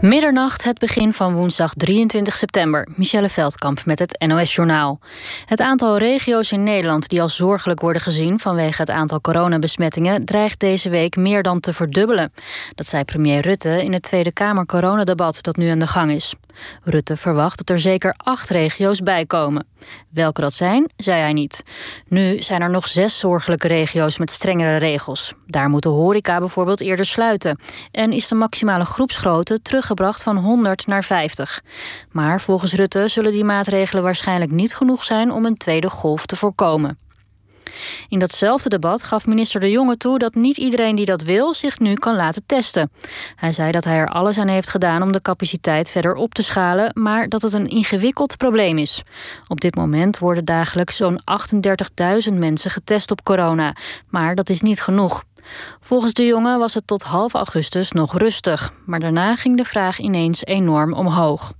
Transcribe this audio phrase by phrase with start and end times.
[0.00, 2.88] Middernacht, het begin van woensdag 23 september.
[2.94, 5.00] Michelle Veldkamp met het NOS-journaal.
[5.46, 10.60] Het aantal regio's in Nederland die als zorgelijk worden gezien vanwege het aantal coronabesmettingen dreigt
[10.60, 12.32] deze week meer dan te verdubbelen.
[12.74, 16.34] Dat zei premier Rutte in het Tweede Kamer coronadebat dat nu aan de gang is.
[16.84, 19.66] Rutte verwacht dat er zeker acht regio's bijkomen.
[20.10, 21.62] Welke dat zijn, zei hij niet.
[22.06, 25.34] Nu zijn er nog zes zorgelijke regio's met strengere regels.
[25.46, 27.58] Daar moet de horeca bijvoorbeeld eerder sluiten.
[27.90, 31.62] En is de maximale groepsgrootte teruggebracht van 100 naar 50.
[32.10, 36.36] Maar volgens Rutte zullen die maatregelen waarschijnlijk niet genoeg zijn om een tweede golf te
[36.36, 36.98] voorkomen.
[38.08, 41.78] In datzelfde debat gaf minister De Jonge toe dat niet iedereen die dat wil zich
[41.78, 42.90] nu kan laten testen.
[43.36, 46.42] Hij zei dat hij er alles aan heeft gedaan om de capaciteit verder op te
[46.42, 49.02] schalen, maar dat het een ingewikkeld probleem is.
[49.46, 51.20] Op dit moment worden dagelijks zo'n
[52.30, 53.74] 38.000 mensen getest op corona,
[54.08, 55.24] maar dat is niet genoeg.
[55.80, 59.98] Volgens de jongen was het tot half augustus nog rustig, maar daarna ging de vraag
[59.98, 61.52] ineens enorm omhoog.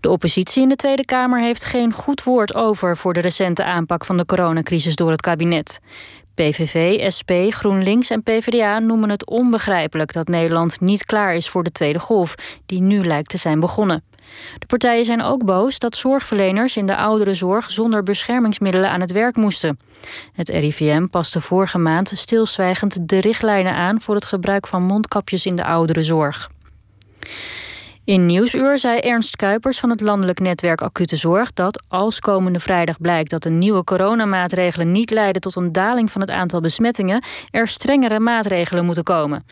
[0.00, 4.04] De oppositie in de Tweede Kamer heeft geen goed woord over voor de recente aanpak
[4.04, 5.80] van de coronacrisis door het kabinet.
[6.34, 11.72] PVV, SP, GroenLinks en PvdA noemen het onbegrijpelijk dat Nederland niet klaar is voor de
[11.72, 12.34] tweede golf,
[12.66, 14.04] die nu lijkt te zijn begonnen.
[14.58, 19.36] De partijen zijn ook boos dat zorgverleners in de ouderenzorg zonder beschermingsmiddelen aan het werk
[19.36, 19.78] moesten.
[20.32, 25.56] Het RIVM paste vorige maand stilzwijgend de richtlijnen aan voor het gebruik van mondkapjes in
[25.56, 26.50] de ouderenzorg.
[28.10, 33.00] In Nieuwsuur zei Ernst Kuipers van het Landelijk Netwerk Acute Zorg dat als komende vrijdag
[33.00, 37.68] blijkt dat de nieuwe coronamaatregelen niet leiden tot een daling van het aantal besmettingen, er
[37.68, 39.44] strengere maatregelen moeten komen.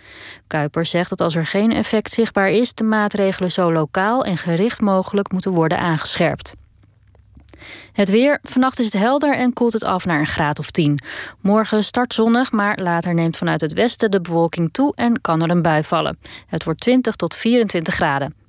[0.47, 4.81] Kuipers zegt dat als er geen effect zichtbaar is, de maatregelen zo lokaal en gericht
[4.81, 6.55] mogelijk moeten worden aangescherpt.
[7.93, 8.39] Het weer.
[8.43, 10.99] Vannacht is het helder en koelt het af naar een graad of 10.
[11.41, 15.51] Morgen start zonnig, maar later neemt vanuit het westen de bewolking toe en kan er
[15.51, 16.19] een bui vallen.
[16.47, 18.47] Het wordt 20 tot 24 graden.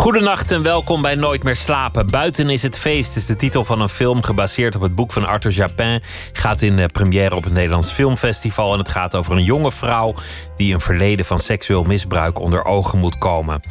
[0.00, 2.06] Goedenacht en welkom bij Nooit meer slapen.
[2.06, 5.26] Buiten is het feest is de titel van een film gebaseerd op het boek van
[5.26, 6.02] Arthur Japin.
[6.32, 10.14] Gaat in de première op het Nederlands Filmfestival en het gaat over een jonge vrouw
[10.56, 13.62] die een verleden van seksueel misbruik onder ogen moet komen.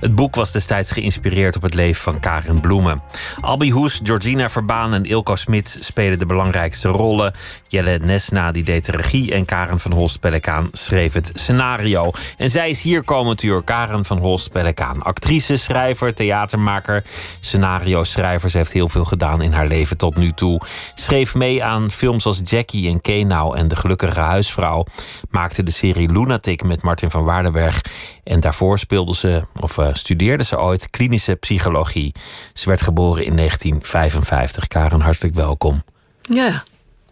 [0.00, 3.02] Het boek was destijds geïnspireerd op het leven van Karin Bloemen.
[3.40, 7.32] Albi Hoes, Georgina Verbaan en Ilko Smits spelen de belangrijkste rollen.
[7.68, 12.10] Jelle Nesna die deed de regie en Karen van Holst Pellekaan schreef het scenario.
[12.36, 15.02] En zij is hier komend uur, Karen van Holst Pellekaan.
[15.02, 15.77] Actrice, schrijver,
[16.14, 17.04] theatermaker,
[17.40, 18.50] scenario schrijver.
[18.50, 20.60] Ze heeft heel veel gedaan in haar leven tot nu toe.
[20.94, 24.84] Schreef mee aan films als Jackie en Kenau en De Gelukkige Huisvrouw.
[25.30, 27.82] Maakte de serie Lunatic met Martin van Waardenberg.
[28.24, 32.14] En daarvoor speelde ze, of uh, studeerde ze ooit klinische psychologie.
[32.52, 34.66] Ze werd geboren in 1955.
[34.66, 35.82] Karen, hartelijk welkom.
[36.22, 36.64] Ja,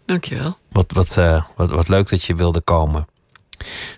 [0.05, 0.57] dankjewel.
[0.71, 3.07] Wat, wat, uh, wat, wat leuk dat je wilde komen.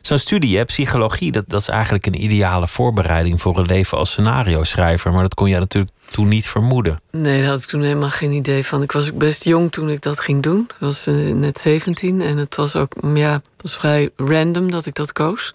[0.02, 4.12] Zo'n studie, hè, psychologie, dat, dat is eigenlijk een ideale voorbereiding voor een leven als
[4.12, 5.12] scenario-schrijver.
[5.12, 7.02] Maar dat kon jij natuurlijk toen niet vermoeden.
[7.12, 8.82] Nee, daar had ik toen helemaal geen idee van.
[8.82, 10.60] Ik was ook best jong toen ik dat ging doen.
[10.60, 14.86] Ik was uh, net 17 en het was ook ja, het was vrij random dat
[14.86, 15.54] ik dat koos.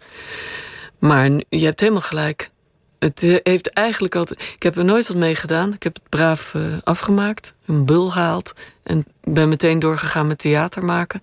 [0.98, 2.50] Maar je hebt helemaal gelijk.
[2.98, 4.53] Het heeft eigenlijk altijd.
[4.54, 5.72] Ik heb er nooit wat mee gedaan.
[5.72, 10.84] Ik heb het braaf uh, afgemaakt, een bul gehaald en ben meteen doorgegaan met theater
[10.84, 11.22] maken.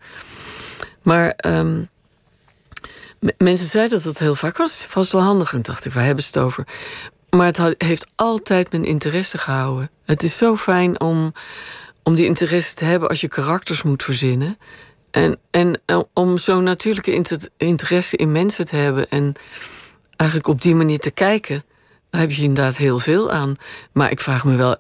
[1.02, 1.88] Maar um,
[3.38, 4.86] mensen zeiden dat het heel vaak was.
[4.88, 5.54] Vast wel handig.
[5.54, 6.68] En dacht ik, waar hebben ze het over?
[7.30, 9.90] Maar het heeft altijd mijn interesse gehouden.
[10.06, 11.34] Het is zo fijn om,
[12.04, 14.58] om die interesse te hebben als je karakters moet verzinnen.
[15.12, 15.82] En, en
[16.14, 19.10] om zo'n natuurlijke interesse in mensen te hebben.
[19.10, 19.34] En
[20.16, 21.64] eigenlijk op die manier te kijken.
[22.10, 23.56] Daar heb je inderdaad heel veel aan.
[23.92, 24.76] Maar ik vraag me wel,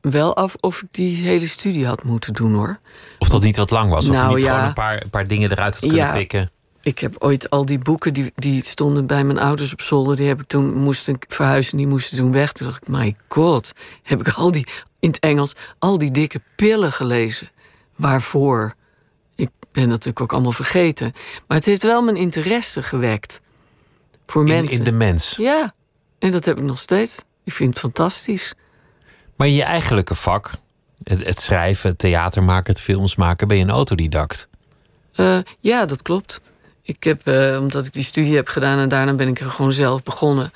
[0.00, 2.78] wel af of ik die hele studie had moeten doen hoor.
[3.18, 4.08] Of dat niet wat lang was.
[4.08, 4.50] Of nou, je niet ja.
[4.50, 6.50] gewoon een paar, een paar dingen eruit had kunnen ja, pikken.
[6.84, 10.16] Ik heb ooit al die boeken die, die stonden bij mijn ouders op zolder.
[10.16, 11.76] Die heb ik toen moesten verhuizen.
[11.76, 12.52] Die moesten toen weg.
[12.52, 13.72] Toen dacht ik, my god,
[14.02, 14.66] heb ik al die
[14.98, 17.50] in het Engels al die dikke pillen gelezen.
[17.96, 18.74] Waarvoor?
[19.34, 21.12] Ik ben dat natuurlijk ook allemaal vergeten.
[21.46, 23.40] Maar het heeft wel mijn interesse gewekt.
[24.26, 24.78] Voor in, mensen.
[24.78, 25.34] In de mens.
[25.36, 25.72] Ja,
[26.18, 27.22] en dat heb ik nog steeds.
[27.44, 28.54] Ik vind het fantastisch.
[29.36, 30.50] Maar je eigenlijke vak,
[31.02, 34.48] het, het schrijven, het theater maken, het films maken, ben je een autodidact?
[35.16, 36.40] Uh, ja, dat klopt.
[36.86, 39.72] Ik heb, uh, omdat ik die studie heb gedaan en daarna ben ik er gewoon
[39.72, 40.52] zelf begonnen.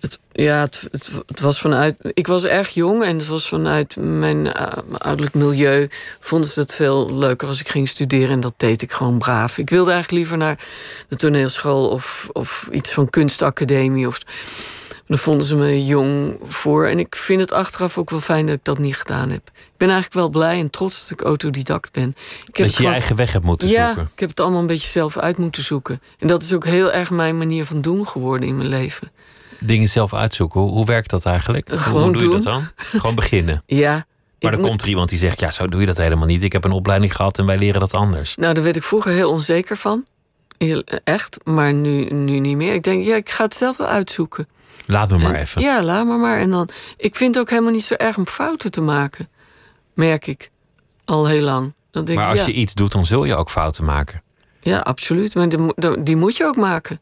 [0.00, 1.96] Het, ja, het, het, het was vanuit.
[2.12, 4.52] Ik was erg jong en het was vanuit mijn uh,
[4.98, 5.88] ouderlijk milieu.
[6.20, 9.58] Vonden ze het veel leuker als ik ging studeren en dat deed ik gewoon braaf.
[9.58, 10.58] Ik wilde eigenlijk liever naar
[11.08, 14.06] de toneelschool of, of iets van kunstacademie.
[14.06, 14.18] Of,
[15.06, 16.86] dan vonden ze me jong voor.
[16.86, 19.50] En ik vind het achteraf ook wel fijn dat ik dat niet gedaan heb.
[19.54, 22.16] Ik ben eigenlijk wel blij en trots dat ik autodidact ben.
[22.46, 24.10] Ik heb dat je je eigen weg hebt moeten ja, zoeken.
[24.12, 26.02] ik heb het allemaal een beetje zelf uit moeten zoeken.
[26.18, 29.10] En dat is ook heel erg mijn manier van doen geworden in mijn leven.
[29.60, 31.70] Dingen zelf uitzoeken, hoe, hoe werkt dat eigenlijk?
[31.72, 32.30] Gewoon hoe doe doen.
[32.30, 32.68] je dat dan?
[32.76, 33.62] Gewoon beginnen.
[33.84, 34.06] Ja.
[34.40, 36.42] Maar dan komt er iemand die zegt: Ja, zo doe je dat helemaal niet.
[36.42, 38.36] Ik heb een opleiding gehad en wij leren dat anders.
[38.36, 40.04] Nou, daar werd ik vroeger heel onzeker van.
[40.58, 42.74] Heel, echt, maar nu, nu niet meer.
[42.74, 44.48] Ik denk, ja, ik ga het zelf wel uitzoeken.
[44.86, 45.60] Laat me maar En- even.
[45.62, 46.38] Ja, laat me maar.
[46.38, 49.28] En dan, ik vind het ook helemaal niet zo erg om fouten te maken.
[49.94, 50.50] Merk ik.
[51.04, 51.74] Al heel lang.
[51.90, 54.22] Dan denk maar als ja, je iets doet, dan zul je ook fouten maken.
[54.60, 55.34] ja, absoluut.
[55.34, 57.00] Maar die, mo- die moet je ook maken.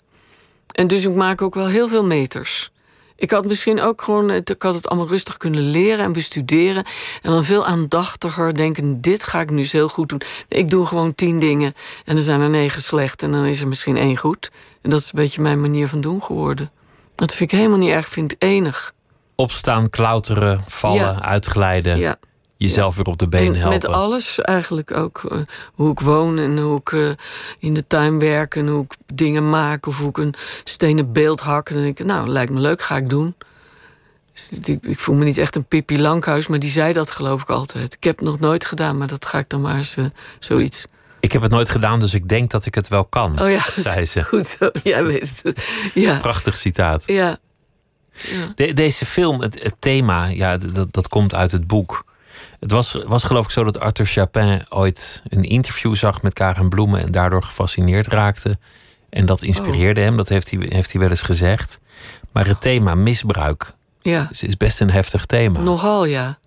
[0.73, 2.73] En dus ik maak ook wel heel veel meters.
[3.17, 6.85] Ik had misschien ook gewoon, het- ik had het allemaal rustig kunnen leren en bestuderen.
[7.23, 10.21] En dan veel aandachtiger denken, dit ga ik nu eens heel goed doen.
[10.49, 13.69] Ik doe gewoon tien dingen en er zijn er negen slecht en dan is er
[13.69, 14.51] misschien één goed.
[14.83, 16.71] En dat is een beetje mijn manier van doen geworden.
[17.15, 18.93] Dat vind ik helemaal niet erg, vind enig.
[19.35, 21.23] Opstaan, klauteren, vallen, Ja.
[21.23, 21.97] uitglijden.
[21.99, 22.17] Ja.
[22.57, 23.71] Jezelf weer op de been En helpen.
[23.73, 25.23] Met alles eigenlijk ook.
[25.29, 25.39] eh,
[25.75, 27.09] hoe ik woon en hoe ik eh,
[27.59, 29.87] in de tuin werk en hoe ik dingen maak.
[29.87, 30.35] Of hoe ik een
[30.65, 31.69] stenen beeld hak.
[31.69, 33.35] En dan denk ik, nou, lijkt me leuk, ga ik doen.
[34.33, 37.43] Dus ik, ik voel me niet echt een Pippi Lankhuis, maar die zei dat geloof
[37.43, 37.95] ik altijd.
[37.95, 40.05] Ik heb het nog nooit gedaan, maar dat ga ik dan maar eens eh,
[40.39, 40.85] zoiets.
[41.25, 43.41] Ik heb het nooit gedaan, dus ik denk dat ik het wel kan.
[43.41, 43.61] Oh ja,
[43.91, 44.23] zei ze.
[44.25, 44.71] goed zo.
[44.83, 45.69] Jij weet het.
[45.95, 47.07] Ja, Prachtig citaat.
[47.07, 47.37] ja.
[48.55, 52.05] De- deze film, het, het thema, ja, dat, dat komt uit het boek.
[52.61, 56.69] Het was, was geloof ik zo dat Arthur Chapin ooit een interview zag met Karen
[56.69, 58.59] Bloemen en daardoor gefascineerd raakte.
[59.11, 61.79] En dat inspireerde hem, dat heeft hij, heeft hij wel eens gezegd.
[62.33, 64.29] Maar het thema misbruik ja.
[64.31, 65.61] is, is best een heftig thema.
[65.61, 66.39] Nogal, ja.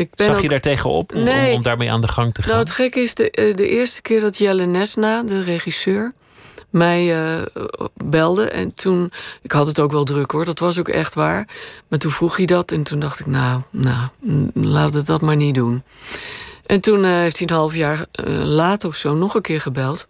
[0.00, 1.54] Ik ben Zag ook- je daar tegenop om, Nee.
[1.54, 2.50] om, daarmee aan de gang te gaan?
[2.50, 6.12] Nou, het gekke is, de, eh, de eerste keer dat Jelle Nesna, de regisseur,
[6.70, 7.42] mij eh,
[8.04, 8.44] belde.
[8.44, 9.12] En toen,
[9.42, 11.48] ik had het ook wel druk hoor, dat was ook echt waar.
[11.88, 15.20] Maar toen vroeg hij dat en toen dacht ik, nou, nou mm, laat het dat
[15.20, 15.82] maar niet doen.
[16.66, 18.06] En toen eh, heeft hij een half jaar
[18.44, 20.06] later of zo nog een keer gebeld.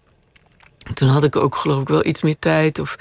[0.95, 2.79] Toen had ik ook geloof ik wel iets meer tijd.
[2.79, 2.97] Of...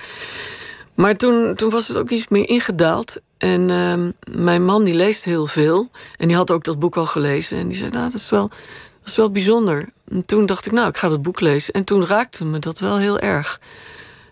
[0.94, 3.22] Maar toen, toen was het ook iets meer ingedaald.
[3.40, 4.12] En ehm,
[4.44, 5.90] mijn man die leest heel veel.
[6.18, 7.58] En die had ook dat boek al gelezen.
[7.58, 9.88] En die zei, nou, dat is wel, dat is wel bijzonder.
[10.08, 11.74] En toen dacht ik, nou, ik ga dat boek lezen.
[11.74, 13.60] En toen raakte me dat wel heel erg.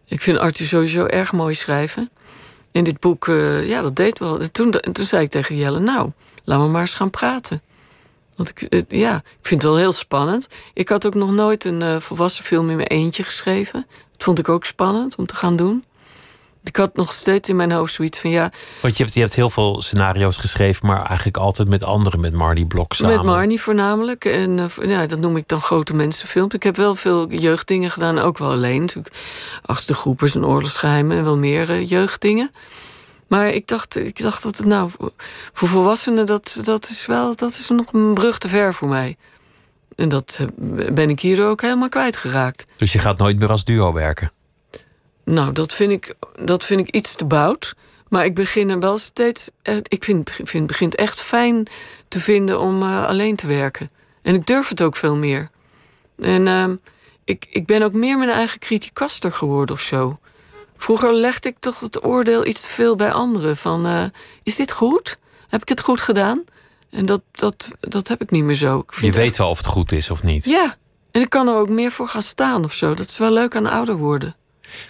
[0.06, 2.10] Ik vind Arthur sowieso erg mooi schrijven.
[2.72, 4.40] En dit boek, eh, ja, dat deed wel.
[4.40, 6.12] En toen, en toen zei ik tegen Jelle, nou,
[6.44, 7.62] laten we maar eens gaan praten.
[8.36, 10.48] Want ik, eh, ja, ik vind het wel heel spannend.
[10.74, 13.86] Ik had ook nog nooit een eh, volwassen film in mijn eentje geschreven.
[14.12, 15.86] Dat vond ik ook spannend om te gaan doen.
[16.68, 19.36] Ik had nog steeds in mijn hoofd zoiets van ja, Want je hebt, je hebt
[19.36, 23.16] heel veel scenario's geschreven, maar eigenlijk altijd met anderen, met Marty Blok samen.
[23.16, 24.26] met Marnie voornamelijk.
[24.26, 26.54] En eh, ja, dat noem ik dan grote mensenfilms.
[26.54, 28.82] Ik heb wel veel jeugddingen gedaan, ook wel alleen.
[28.82, 29.16] Natuurlijk
[29.62, 32.52] achtste groepers en oorlogsgeheimen en wel meer eh, jeugddingen.
[33.28, 34.90] Maar ik dacht, ik dacht dat het nou
[35.54, 39.18] voor volwassenen, dat, dat is wel dat is nog een brug te ver voor mij.
[39.96, 40.48] En dat eh,
[40.94, 42.66] ben ik hier ook helemaal kwijtgeraakt.
[42.78, 44.32] Dus je gaat nooit meer als duo werken.
[45.34, 46.16] Nou, dat vind ik,
[46.46, 47.74] dat vind ik iets te bout.
[48.10, 49.50] Maar ik begin er wel steeds.
[49.62, 51.66] eh, Ik vind, vind het begint echt fijn
[52.08, 53.90] te vinden om eh, alleen te werken.
[54.22, 55.50] En ik durf het ook veel meer.
[56.20, 56.76] En ehm,
[57.24, 60.18] ik, ik ben ook meer mijn eigen criticaster geworden of zo.
[60.78, 63.58] Vroeger legde ik toch het oordeel iets te veel bij anderen.
[63.58, 64.04] Van, eh,
[64.44, 65.18] is dit goed?
[65.48, 66.44] Heb ik het goed gedaan?
[66.90, 68.80] En dat, dat, dat heb ik niet meer zo.
[68.80, 70.46] Ik Je weet wel of het goed is of niet.
[70.46, 70.76] Ja,
[71.12, 72.94] en ik kan er ook meer voor gaan staan of zo.
[72.94, 74.36] Dat is wel leuk aan ouder worden.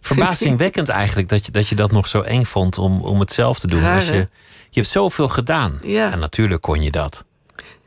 [0.02, 3.60] Verbazingwekkend eigenlijk dat je, dat je dat nog zo eng vond om, om het zelf
[3.60, 3.82] te doen.
[3.82, 4.28] Raar, Als je,
[4.70, 5.80] je hebt zoveel gedaan.
[5.82, 6.12] Ja.
[6.12, 7.26] En natuurlijk kon je dat.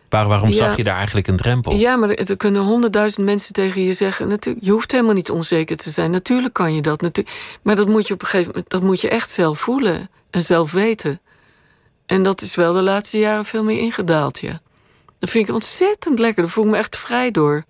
[0.08, 0.56] Waar, waarom Ja.
[0.56, 1.74] zag je daar eigenlijk een drempel?
[1.76, 4.28] Ja, maar er, kunnen honderdduizend mensen tegen je zeggen...
[4.28, 6.10] Natuurlijk, je hoeft helemaal niet onzeker te zijn.
[6.10, 7.00] Natuurlijk kan je dat.
[7.00, 7.24] Natu
[7.62, 10.40] maar dat moet je op een gegeven moment dat moet je echt zelf voelen en
[10.40, 11.20] zelf weten.
[12.06, 14.60] En dat is wel de laatste jaren veel meer ingedaald, ja.
[15.18, 16.42] Dat vind ik ontzettend lekker.
[16.42, 17.64] Daar voel ik me echt vrij door.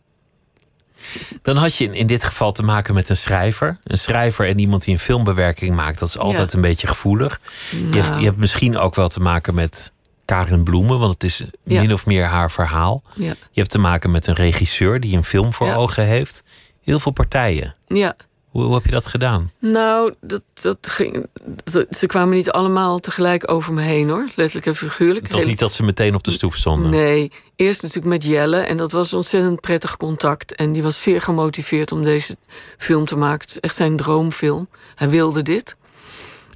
[1.42, 3.78] Dan had je in, in dit geval te maken met een schrijver.
[3.83, 5.99] Een schrijver en iemand die een filmbewerking maakt.
[5.99, 6.57] Dat is altijd Ja.
[6.57, 7.40] een beetje gevoelig.
[7.71, 9.92] Je, hebt, je hebt misschien ook wel te maken met
[10.25, 10.99] Karen Bloemen.
[10.99, 11.80] Want het is Ja.
[11.80, 13.02] min of meer haar verhaal.
[13.14, 16.42] Ja, Je hebt te maken met een regisseur die een film voor ogen heeft.
[16.83, 17.75] Heel veel partijen.
[17.87, 18.16] ja.
[18.50, 19.50] Hoe, hoe heb je dat gedaan?
[19.59, 21.26] Nou, dat, dat ging,
[21.73, 24.28] dat- ze kwamen niet allemaal tegelijk over me heen, hoor.
[24.35, 25.25] Letterlijk en figuurlijk.
[25.25, 26.90] Het was niet dat ze meteen op de stoep stonden.
[26.90, 28.57] Nee, eerst natuurlijk met Jelle.
[28.61, 30.54] En dat was ontzettend prettig contact.
[30.54, 32.37] En die was zeer gemotiveerd om deze
[32.78, 33.40] film te maken.
[33.40, 34.69] Het is echt zijn droomfilm.
[34.95, 35.76] Hij wilde dit.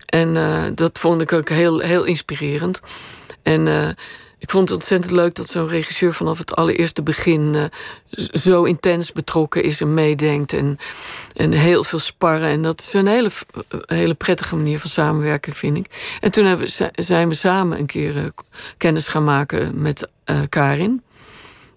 [0.06, 0.34] En
[0.74, 2.80] dat vond ik ook heel, heel inspirerend.
[3.42, 3.96] En
[4.44, 7.64] ik vond het ontzettend leuk dat zo'n regisseur vanaf het allereerste begin uh,
[8.32, 10.52] zo intens betrokken is en meedenkt.
[10.52, 10.78] En,
[11.32, 12.48] en heel veel sparren.
[12.48, 13.30] En dat is een hele,
[13.86, 16.16] hele prettige manier van samenwerken, vind ik.
[16.20, 18.24] En toen hebben, zijn we samen een keer uh,
[18.76, 20.08] kennis gaan maken met
[20.48, 21.02] Karin.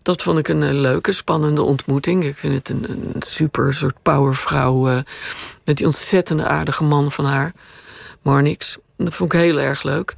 [0.01, 2.23] Dat vond ik een leuke, spannende ontmoeting.
[2.23, 5.03] Ik vind het een, een super soort powervrouw.
[5.65, 7.53] met die ontzettende aardige man van haar,
[8.21, 8.77] Marnix.
[8.97, 10.13] Dat vond ik heel erg leuk.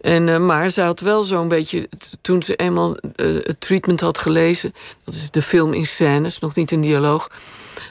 [0.00, 1.88] En, uh, maar ze had wel zo'n beetje,
[2.20, 4.72] toen ze eenmaal uh, het treatment had gelezen,
[5.04, 7.30] dat is de film in scènes, nog niet in dialoog,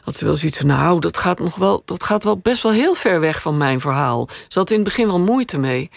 [0.03, 2.71] had ze wel zoiets van, nou, dat gaat nog wel, dat gaat wel best wel
[2.71, 4.27] heel ver weg van mijn verhaal.
[4.47, 5.89] Ze had in het begin wel moeite mee.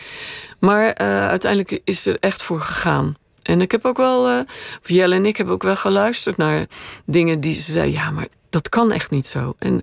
[0.59, 3.14] Maar uh, uiteindelijk is ze er echt voor gegaan.
[3.42, 4.45] En ik heb ook wel,
[4.83, 6.66] Jelle en ik hebben ook wel geluisterd naar
[7.04, 9.54] dingen die ze zei, ja, maar dat kan echt niet zo.
[9.59, 9.82] En,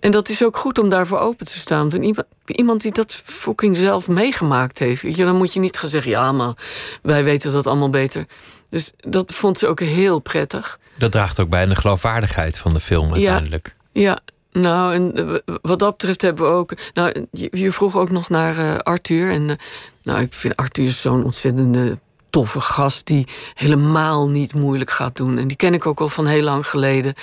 [0.00, 1.90] en dat is ook goed om daarvoor open te staan.
[1.90, 5.02] Van iemand, iemand die dat fucking zelf meegemaakt heeft.
[5.02, 6.54] Weet je, dan moet je niet gaan zeggen: ja, maar
[7.02, 8.26] wij weten dat allemaal beter.
[8.68, 10.78] Dus dat vond ze ook heel prettig.
[10.98, 13.74] Dat draagt ook bij aan de geloofwaardigheid van de film uiteindelijk.
[13.92, 14.18] Ja, ja.
[14.60, 16.76] Nou, en eh, wat dat betreft hebben we ook.
[16.94, 19.30] Nou, je, vroeg ook nog naar uh, Arthur.
[19.30, 19.54] En uh,
[20.02, 21.98] nou, ik vind Arthur zo'n ontzettende
[22.36, 25.38] toffe gast die helemaal niet moeilijk gaat doen.
[25.38, 27.14] En die ken ik ook al van heel lang geleden.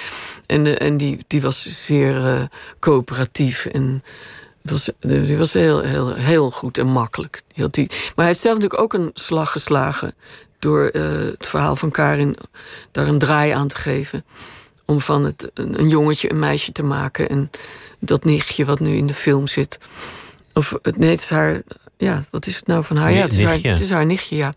[0.45, 2.41] En, de, en die, die was zeer uh,
[2.79, 4.03] coöperatief en
[4.61, 7.43] was, die was heel, heel, heel goed en makkelijk.
[7.55, 10.15] Had die, maar hij heeft zelf natuurlijk ook een slag geslagen
[10.59, 12.37] door het verhaal van Karin
[12.91, 14.25] daar een draai aan te geven.
[14.85, 17.29] Om van het, een, jongetje een meisje te maken.
[17.29, 17.49] En
[17.99, 19.77] dat nichtje wat nu in de film zit.
[20.53, 21.61] Of nee, het is haar
[21.97, 23.13] ja, wat is het nou van haar?
[23.13, 24.53] Ja, het is haar, het is haar nichtje, ja.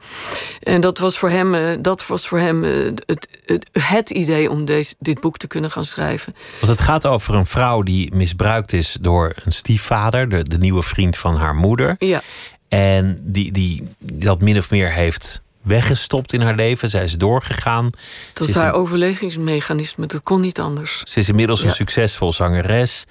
[0.61, 4.51] En dat was voor hem, uh, dat was voor hem uh, het, het, het, idee
[4.51, 6.35] om deze, dit boek te kunnen gaan schrijven.
[6.61, 10.83] Want het gaat over een vrouw die misbruikt is door een stiefvader, de, de nieuwe
[10.83, 11.95] vriend van haar moeder.
[11.99, 12.23] Ja.
[12.69, 16.89] En die, die dat min of meer heeft weggestopt in haar leven.
[16.89, 17.91] Zij is doorgegaan.
[18.33, 18.73] Dat is haar een...
[18.73, 21.03] overlevingsmechanisme, dat kon niet anders.
[21.05, 23.05] Ze is inmiddels een succesvol zangeres,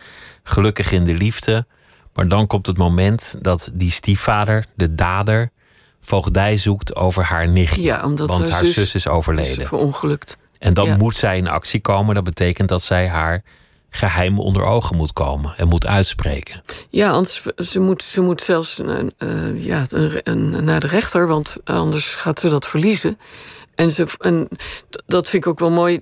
[0.43, 1.65] gelukkig in de liefde.
[2.15, 5.49] Maar dan komt het moment dat die stiefvader, de dader,
[6.01, 7.81] voogdij zoekt over haar nichtje.
[7.81, 9.61] Ja, omdat want haar zus, is overleden.
[9.61, 10.37] Is verongelukt.
[10.59, 12.15] En dan moet zij in actie komen.
[12.15, 13.43] Dat betekent dat zij haar
[13.89, 16.61] geheim onder ogen moet komen en moet uitspreken.
[16.89, 22.15] Ja, anders ze moet, ze moet zelfs uh, ja, een, naar de rechter, want anders
[22.15, 23.17] gaat ze dat verliezen.
[23.75, 24.47] En, ze, en
[25.05, 26.01] dat vind ik ook wel mooi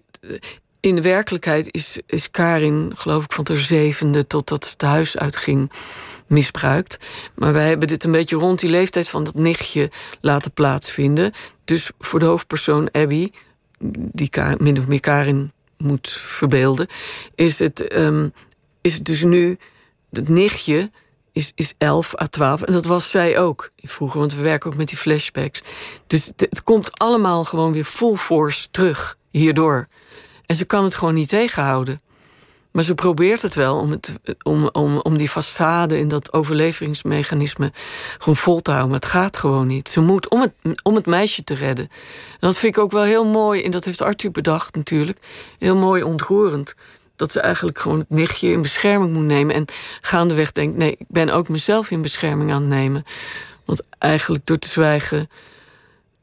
[0.83, 5.71] in de werkelijkheid is, is Karin, geloof ik, van ter zevende totdat het huis uitging,
[6.27, 6.97] misbruikt.
[7.35, 11.31] Maar wij hebben dit een beetje rond die leeftijd van dat nichtje laten plaatsvinden.
[11.63, 13.31] Dus voor de hoofdpersoon Abby,
[13.95, 16.87] die min of meer Karin moet verbeelden,
[17.35, 18.33] is het, um,
[18.81, 19.57] is dus nu
[20.11, 20.91] het nichtje
[21.31, 22.61] is, is 11 à 12.
[22.61, 25.61] En dat was zij ook vroeger, want we werken ook met die flashbacks.
[26.07, 29.87] Dus het komt allemaal gewoon weer full force terug hierdoor.
[30.45, 31.99] En ze kan het gewoon niet tegenhouden.
[32.73, 37.71] Maar ze probeert het wel om, het, om, om, om die façade in dat overlevingsmechanisme
[38.17, 38.91] gewoon vol te houden.
[38.91, 39.89] Maar het gaat gewoon niet.
[39.89, 41.87] Ze moet om het, om het meisje te redden.
[42.31, 43.63] En dat vind ik ook wel heel mooi.
[43.63, 45.19] En dat heeft Arthur bedacht natuurlijk.
[45.59, 46.75] Heel mooi ontroerend.
[47.15, 49.55] Dat ze eigenlijk gewoon het nichtje in bescherming moet nemen.
[49.55, 49.65] En
[50.01, 53.03] gaandeweg denkt: nee, ik ben ook mezelf in bescherming aan het nemen.
[53.65, 55.29] Want eigenlijk door te zwijgen,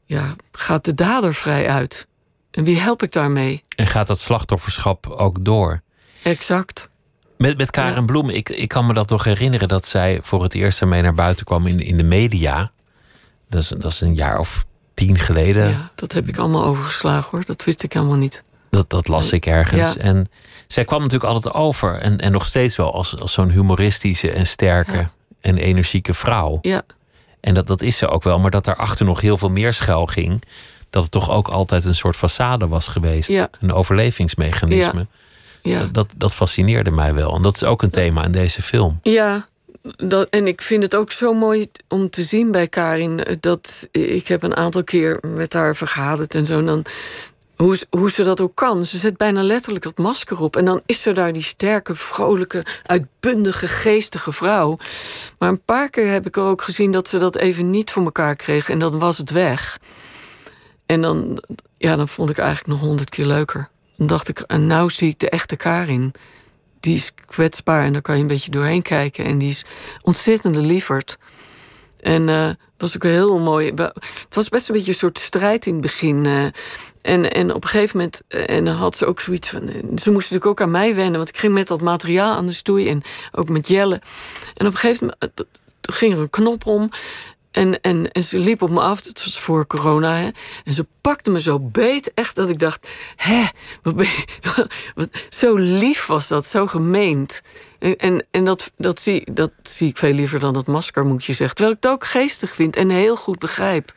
[0.05, 2.07] ja, gaat de dader vrij uit.
[2.51, 3.61] En wie help ik daarmee?
[3.75, 5.81] En gaat dat slachtofferschap ook door?
[6.21, 6.89] Exact.
[7.37, 10.53] Met, met Karen Bloem, ik, ik kan me dat toch herinneren dat zij voor het
[10.53, 12.71] eerst ermee naar buiten kwam in, in de media.
[13.49, 15.69] Dat is, dat is een jaar of tien geleden.
[15.69, 17.45] Ja, dat heb ik allemaal overgeslagen hoor.
[17.45, 18.43] Dat wist ik helemaal niet.
[18.69, 19.97] Dat, dat las ik ergens.
[19.97, 20.29] En
[20.67, 21.99] zij kwam natuurlijk altijd over.
[21.99, 25.07] En, en nog steeds wel als, als zo'n humoristische en sterke
[25.41, 26.57] en energieke vrouw.
[26.61, 26.81] Ja.
[27.39, 28.39] En dat, dat is ze ook wel.
[28.39, 30.43] Maar dat daarachter nog heel veel meer schuil ging
[30.91, 33.29] dat het toch ook altijd een soort façade was geweest.
[33.59, 35.07] Een overlevingsmechanisme.
[35.61, 35.79] Ja.
[35.79, 35.85] ja.
[35.91, 37.35] Dat, dat fascineerde mij wel.
[37.35, 38.99] En dat is ook een thema in deze film.
[39.01, 39.45] Ja,
[39.95, 43.25] dat, en ik vind het ook zo mooi om te zien bij Karin.
[43.39, 46.57] Dat ik heb een aantal keer met haar vergaderd en zo.
[46.57, 46.85] En dan,
[47.55, 48.85] hoe, hoe ze dat ook kan.
[48.85, 50.55] Ze zet bijna letterlijk dat masker op.
[50.55, 54.77] En dan is er daar die sterke, vrolijke, uitbundige, geestige vrouw.
[55.37, 58.35] Maar een paar keer heb ik ook gezien dat ze dat even niet voor elkaar
[58.35, 58.69] kreeg.
[58.69, 59.79] En dan was het weg.
[60.91, 61.43] En dan,
[61.77, 63.69] ja, dan vond ik eigenlijk nog honderd keer leuker.
[63.95, 66.13] Dan dacht ik, en nou zie ik de echte Karin.
[66.79, 69.25] Die is kwetsbaar en daar kan je een beetje doorheen kijken.
[69.25, 69.65] En die is
[70.01, 71.17] ontzettend lieverd.
[71.99, 73.73] En uh, was ook heel mooi.
[73.75, 76.27] Het was best een beetje een soort strijd in het begin.
[76.27, 76.43] Uh,
[77.01, 79.61] en, en op een gegeven moment uh, en had ze ook zoiets van.
[79.97, 82.53] Ze moest natuurlijk ook aan mij wennen, want ik ging met dat materiaal aan de
[82.53, 84.01] stoei en ook met Jelle.
[84.53, 85.49] En op een gegeven moment
[85.81, 86.89] ging er een knop om.
[87.51, 90.15] En, en, en ze liep op me af, het was voor corona.
[90.15, 90.29] Hè,
[90.63, 92.87] en ze pakte me zo beet, echt dat ik dacht...
[93.15, 93.43] hè,
[93.81, 94.25] wat ben je,
[94.95, 97.41] wat, zo lief was dat, zo gemeend.
[97.79, 101.25] En, en, en dat, dat, zie, dat zie ik veel liever dan dat masker, moet
[101.25, 101.55] je zeggen.
[101.55, 103.93] Terwijl ik het ook geestig vind en heel goed begrijp.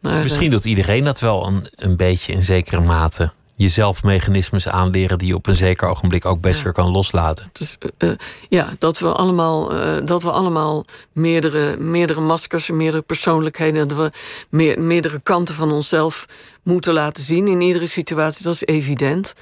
[0.00, 4.68] Maar, Misschien eh, doet iedereen dat wel een, een beetje in zekere mate jezelf mechanismes
[4.68, 7.50] aanleren die je op een zeker ogenblik ook best weer kan loslaten.
[7.52, 8.10] Dus, uh,
[8.48, 14.10] ja, dat we allemaal, uh, dat we allemaal meerdere, meerdere maskers, meerdere persoonlijkheden, dat we
[14.48, 16.26] meer, meerdere kanten van onszelf
[16.62, 18.44] moeten laten zien in iedere situatie.
[18.44, 19.32] Dat is evident.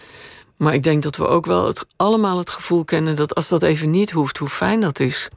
[0.56, 3.62] Maar ik denk dat we ook wel het, allemaal het gevoel kennen dat als dat
[3.62, 5.28] even niet hoeft, hoe fijn dat is.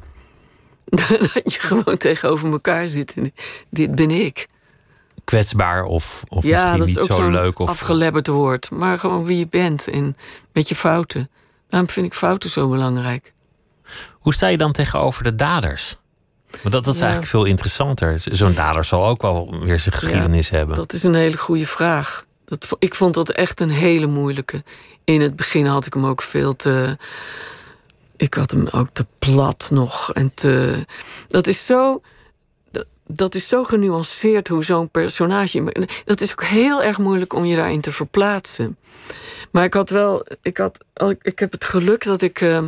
[1.33, 3.13] dat je gewoon tegenover elkaar zit.
[3.13, 3.33] En
[3.69, 4.47] dit ben ik
[5.29, 7.59] kwetsbaar of, of ja, misschien niet zo leuk.
[7.59, 8.71] Of afgelebberd woord.
[8.71, 10.17] Maar gewoon wie je bent en
[10.53, 11.29] met je fouten.
[11.67, 13.33] Daarom vind ik fouten zo belangrijk.
[14.11, 15.97] Hoe sta je dan tegenover de daders?
[16.61, 18.19] Want dat, is eigenlijk veel interessanter.
[18.19, 20.75] Zo'n dader zal ook wel weer zijn geschiedenis hebben.
[20.75, 22.25] Dat is een hele goede vraag.
[22.45, 24.61] Dat, ik vond dat echt een hele moeilijke.
[25.03, 26.97] In het begin had ik hem ook veel te.
[28.17, 30.13] Ik had hem ook te plat nog.
[30.13, 30.85] En te.
[31.27, 32.01] Dat is zo
[33.13, 35.87] dat is zo genuanceerd hoe zo'n personage.
[36.05, 38.77] Dat is ook heel erg moeilijk om je daarin te verplaatsen.
[39.51, 40.25] Maar ik had wel.
[40.41, 40.85] Ik, had,
[41.21, 42.41] ik heb het geluk dat ik.
[42.41, 42.63] Uh,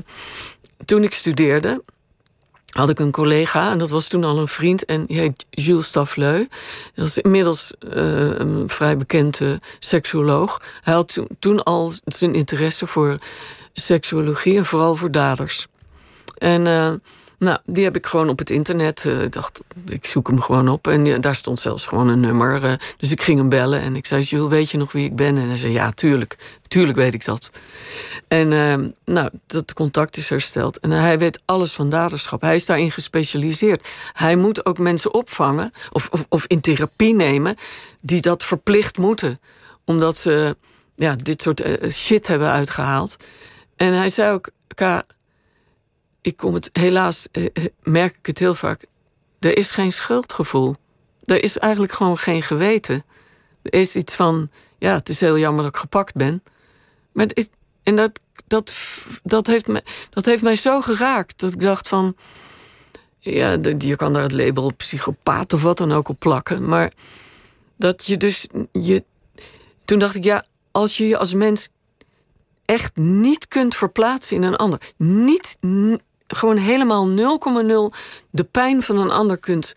[0.86, 1.83] toen ik studeerde.
[2.69, 3.71] had ik een collega.
[3.71, 4.86] En dat was toen al een vriend.
[4.86, 6.48] En die heet Jules Staffleu.
[6.95, 7.93] Dat is inmiddels uh,
[8.39, 10.62] een vrij bekende seksuoloog.
[10.81, 13.15] Hij had toen, toen al zijn interesse voor
[13.74, 14.57] seksuologie.
[14.57, 15.67] En vooral voor daders.
[16.38, 16.65] En.
[16.65, 16.93] Uh,
[17.41, 19.03] nou, die heb ik gewoon op het internet.
[19.05, 20.88] Uh, dacht, ik zoek hem gewoon op.
[20.88, 22.63] En daar stond zelfs gewoon een nummer.
[22.63, 25.15] Uh, dus ik ging hem bellen en ik zei: Jules, weet je nog wie ik
[25.15, 25.38] ben?
[25.38, 26.60] En hij zei: Ja, tuurlijk.
[26.67, 27.51] Tuurlijk weet ik dat.
[28.27, 30.79] En uh, nou, dat contact is hersteld.
[30.79, 32.41] En hij weet alles van daderschap.
[32.41, 33.88] Hij is daarin gespecialiseerd.
[34.13, 37.55] Hij moet ook mensen opvangen of, of, of in therapie nemen
[38.01, 39.39] die dat verplicht moeten.
[39.86, 40.55] Omdat ze
[40.95, 43.15] ja, dit soort shit hebben uitgehaald.
[43.75, 45.03] En hij zei ook: K
[46.21, 48.86] ik kom het helaas, eh, eh, merk ik het heel vaak.
[49.39, 50.75] Er is geen schuldgevoel.
[51.23, 53.03] Er is eigenlijk gewoon geen geweten.
[53.62, 56.43] Er is iets van, ja, het is heel jammer dat ik gepakt ben.
[57.13, 57.49] Maar is,
[57.84, 58.75] en dat, dat,
[59.23, 62.15] dat, heeft me, dat heeft mij zo geraakt dat ik dacht van,
[63.19, 66.67] ja, je kan daar het label psychopaat of wat dan ook op plakken.
[66.67, 66.93] Maar
[67.77, 69.03] dat je dus, je,
[69.86, 71.69] toen dacht ik, ja, als je je als mens
[72.65, 75.57] echt niet kunt verplaatsen in een ander, niet,
[76.36, 77.98] gewoon helemaal 0,0
[78.30, 79.74] de pijn van een ander kunt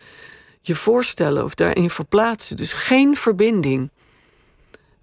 [0.61, 2.57] je voorstellen of daarin verplaatsen.
[2.57, 3.89] Dus geen verbinding.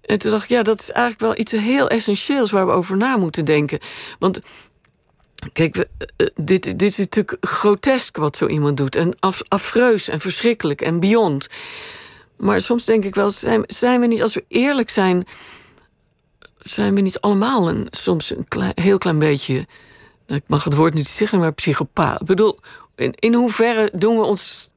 [0.01, 2.97] En toen dacht ik, ja, dat is eigenlijk wel iets heel essentieels waar we over
[2.97, 3.79] na moeten denken.
[4.19, 4.39] Want
[5.53, 8.95] Kijk, we, eh, dit, dit is natuurlijk grotesk wat zo iemand doet.
[8.95, 11.47] En af, afreus en verschrikkelijk en beyond.
[12.37, 15.25] Maar soms denk ik wel, zijn, zijn we niet, als we eerlijk zijn...
[16.61, 19.65] zijn we niet allemaal een, soms een klein, heel klein beetje
[20.25, 22.21] ik mag het woord niet zeggen, maar psychopaat.
[22.21, 22.59] Ik bedoel,
[22.95, 24.69] in, in hoeverre doen we ons,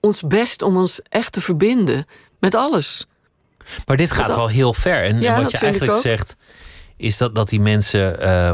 [0.00, 2.06] ons best om ons echt te verbinden
[2.38, 3.06] met alles?
[3.86, 5.02] Maar dit gaat wel heel ver.
[5.02, 6.36] En, wat je eigenlijk zegt,
[6.96, 8.50] is dat, dat die mensen uh,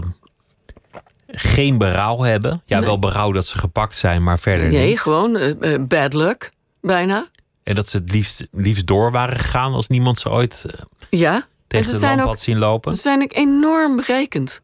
[1.27, 2.63] geen berouw hebben.
[2.65, 4.87] Ja, wel berouw dat ze gepakt zijn, maar verder nee, niet.
[4.87, 7.29] Nee, gewoon uh, bad luck, bijna.
[7.63, 10.73] En dat ze het liefst, liefst door waren gegaan als niemand ze ooit uh,
[11.11, 11.47] ja.
[11.67, 12.95] tegen de lamp had zien lopen.
[12.95, 14.61] Ze zijn ook enorm berekend.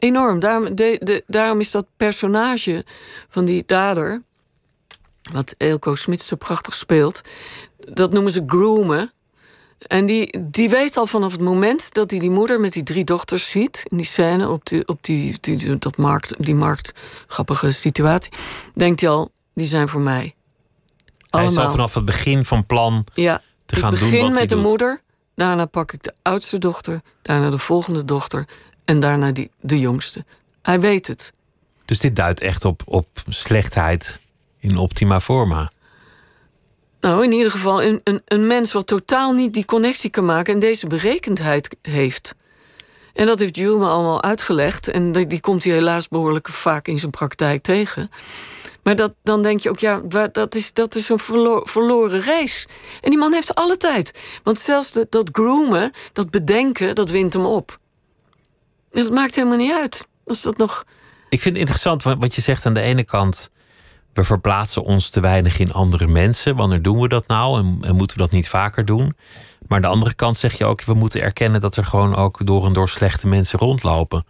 [0.00, 0.40] Enorm.
[0.40, 2.84] Daarom, de, de, daarom is dat personage
[3.28, 4.22] van die dader,
[5.32, 7.20] wat Elko Smit zo prachtig speelt,
[7.76, 9.12] dat noemen ze groomen.
[9.86, 13.04] En die, die weet al vanaf het moment dat hij die moeder met die drie
[13.04, 16.92] dochters ziet, in die scène, op die, op die, die, dat markt, die markt,
[17.26, 18.32] grappige situatie,
[18.74, 20.34] denkt hij al, die zijn voor mij.
[21.30, 21.50] Allemaal.
[21.50, 24.02] Hij is al vanaf het begin van plan ja, te gaan doen.
[24.02, 25.00] Ik begin met de moeder,
[25.34, 28.46] daarna pak ik de oudste dochter, daarna de volgende dochter
[28.90, 30.24] en daarna die, de jongste.
[30.62, 31.32] Hij weet het.
[31.84, 34.20] Dus dit duidt echt op, op slechtheid
[34.58, 35.70] in optima forma.
[37.00, 40.54] Nou, in ieder geval een, een, een mens wat totaal niet die connectie kan maken
[40.54, 42.34] en deze berekendheid heeft.
[43.14, 44.88] En dat heeft Jules me allemaal uitgelegd.
[44.88, 48.08] En die, die komt hij helaas behoorlijk vaak in zijn praktijk tegen.
[48.82, 50.00] Maar dat, dan denk je ook, ja,
[50.32, 51.18] dat is, dat is een
[51.64, 52.66] verloren race.
[53.00, 54.18] En die man heeft alle tijd.
[54.42, 57.78] Want zelfs dat groomen, dat bedenken, dat wint hem op.
[58.90, 60.06] Dat maakt helemaal niet uit.
[60.24, 60.84] Als dat nog.
[61.28, 63.50] Ik vind het interessant wat je zegt aan de ene kant.
[64.12, 66.56] We verplaatsen ons te weinig in andere mensen.
[66.56, 67.58] Wanneer doen we dat nou?
[67.58, 69.16] En, en, moeten we dat niet vaker doen?
[69.68, 72.46] Maar aan de andere kant zeg je ook: we moeten erkennen dat er gewoon ook
[72.46, 74.24] door en door slechte mensen rondlopen.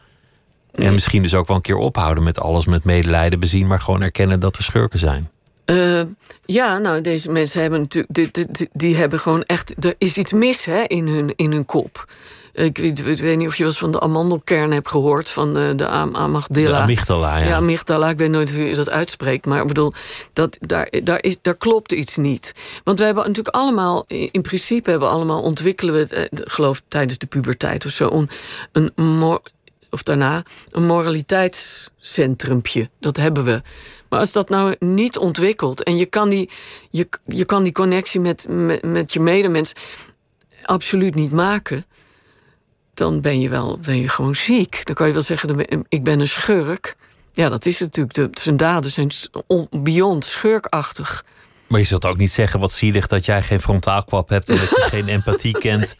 [0.72, 4.02] En misschien dus ook wel een keer ophouden met alles met medelijden bezien, maar gewoon
[4.02, 5.30] erkennen dat er schurken zijn.
[5.66, 6.02] Uh,
[6.44, 8.14] ja, nou, deze mensen hebben natuurlijk.
[8.14, 9.84] Die, die, die, hebben gewoon echt.
[9.84, 12.12] Er is iets mis hè, in, hun, in hun kop.
[12.60, 15.30] Ik weet, ik weet, niet of je wel eens van de amandelkern hebt gehoord.
[15.30, 16.76] Van de, de am amygdala.
[16.76, 17.46] De amygdala, ja.
[17.46, 18.08] Ja, amygdala.
[18.08, 19.46] Ik weet nooit hoe je dat uitspreekt.
[19.46, 19.92] Maar ik bedoel,
[20.32, 22.54] dat, daar, daar, is, daar klopt iets niet.
[22.84, 24.04] Want we hebben natuurlijk allemaal...
[24.08, 25.42] In principe hebben we allemaal...
[25.42, 28.26] ontwikkelen we, het, geloof tijdens de puberteit of zo...
[28.72, 29.40] een, een
[29.90, 32.90] of daarna een moraliteitscentrumpje.
[33.00, 33.62] Dat hebben we.
[34.08, 36.50] Maar als dat nou niet ontwikkelt en je kan die,
[36.90, 39.72] je, je kan die connectie met, met, met je medemens
[40.64, 41.84] absoluut niet maken,
[43.00, 44.80] dan ben je wel ben je gewoon ziek.
[44.84, 46.96] Dan kan je wel zeggen, ik ben een schurk.
[47.32, 48.14] Ja, dat is natuurlijk.
[48.14, 49.10] De, zijn daden zijn
[49.70, 51.24] beyond schurkachtig.
[51.68, 54.70] Maar je zult ook niet zeggen wat zielig dat jij geen frontaalkwap hebt en dat
[54.70, 55.96] je geen empathie kent.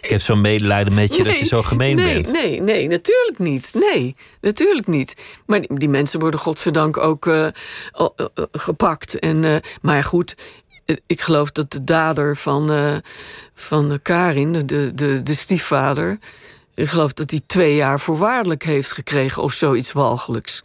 [0.00, 2.32] Ik heb zo'n medelijden met je dat je zo gemeen nee, bent.
[2.32, 3.70] Nee, nee, natuurlijk niet.
[3.74, 5.14] Nee, natuurlijk niet.
[5.46, 7.46] Maar die, die mensen worden godzijdank ook uh,
[8.00, 8.08] uh,
[8.52, 9.18] gepakt.
[9.18, 10.36] En, maar goed,
[11.06, 12.70] ik geloof dat de dader van,
[13.54, 16.18] van Karin, de, de, de stiefvader.
[16.74, 20.62] Ik geloof dat hij twee jaar voorwaardelijk heeft gekregen of zoiets walgelijks.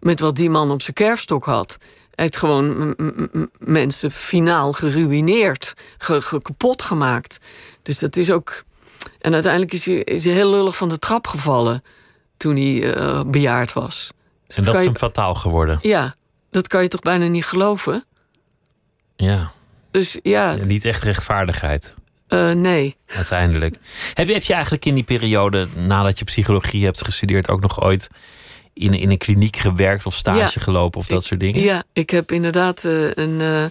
[0.00, 1.78] Met wat die man op zijn kerfstok had
[2.20, 2.96] heeft gewoon
[3.58, 7.38] mensen finaal geruineerd, ge kapot gemaakt.
[7.82, 8.62] Dus dat is ook.
[9.20, 11.82] En uiteindelijk is hij, is hij heel lullig van de trap gevallen
[12.36, 14.12] toen hij uh, bejaard was.
[14.46, 15.78] Dus en dat, is hem fataal geworden.
[15.82, 16.14] Ja,
[16.50, 18.04] dat kan je toch bijna niet geloven?
[19.16, 19.50] Ja.
[19.90, 20.56] Dus ja.
[20.66, 21.96] niet echt rechtvaardigheid.
[22.28, 22.96] Uh, nee.
[23.06, 23.76] Uiteindelijk.
[24.14, 27.82] Heb je, heb je eigenlijk in die periode, nadat je psychologie hebt gestudeerd, ook nog
[27.82, 28.08] ooit
[28.72, 31.60] in, in een kliniek gewerkt of stage gelopen of dat soort dingen?
[31.60, 33.64] Ja, ik heb inderdaad uh, een uh,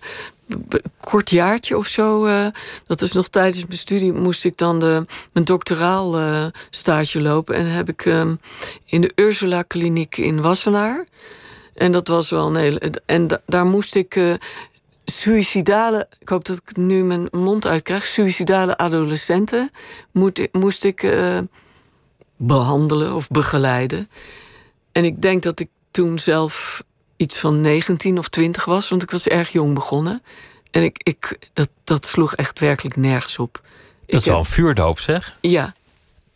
[0.99, 2.27] kort jaartje of zo.
[2.27, 2.47] Uh,
[2.87, 7.55] dat is nog tijdens mijn studie moest ik dan de, mijn doctoraal stage lopen.
[7.55, 8.39] En heb ik um,
[8.85, 11.05] in de Ursula kliniek in Wassenaar.
[11.73, 12.93] En dat was wel een hele.
[13.05, 14.19] En da, daar moest ik
[15.09, 19.71] suïcidale, ik hoop dat ik nu mijn mond uitkrijg, suïcidale adolescenten
[20.11, 21.37] moet, moest ik uh,
[22.37, 24.09] behandelen of begeleiden.
[24.91, 26.83] En ik denk dat ik toen zelf
[27.17, 30.23] iets van 19 of 20 was, want ik was erg jong begonnen.
[30.71, 33.59] En ik, ik, dat, dat sloeg echt werkelijk nergens op.
[34.05, 35.37] Dat is wel een vuurdoop, zeg?
[35.41, 35.73] Ja,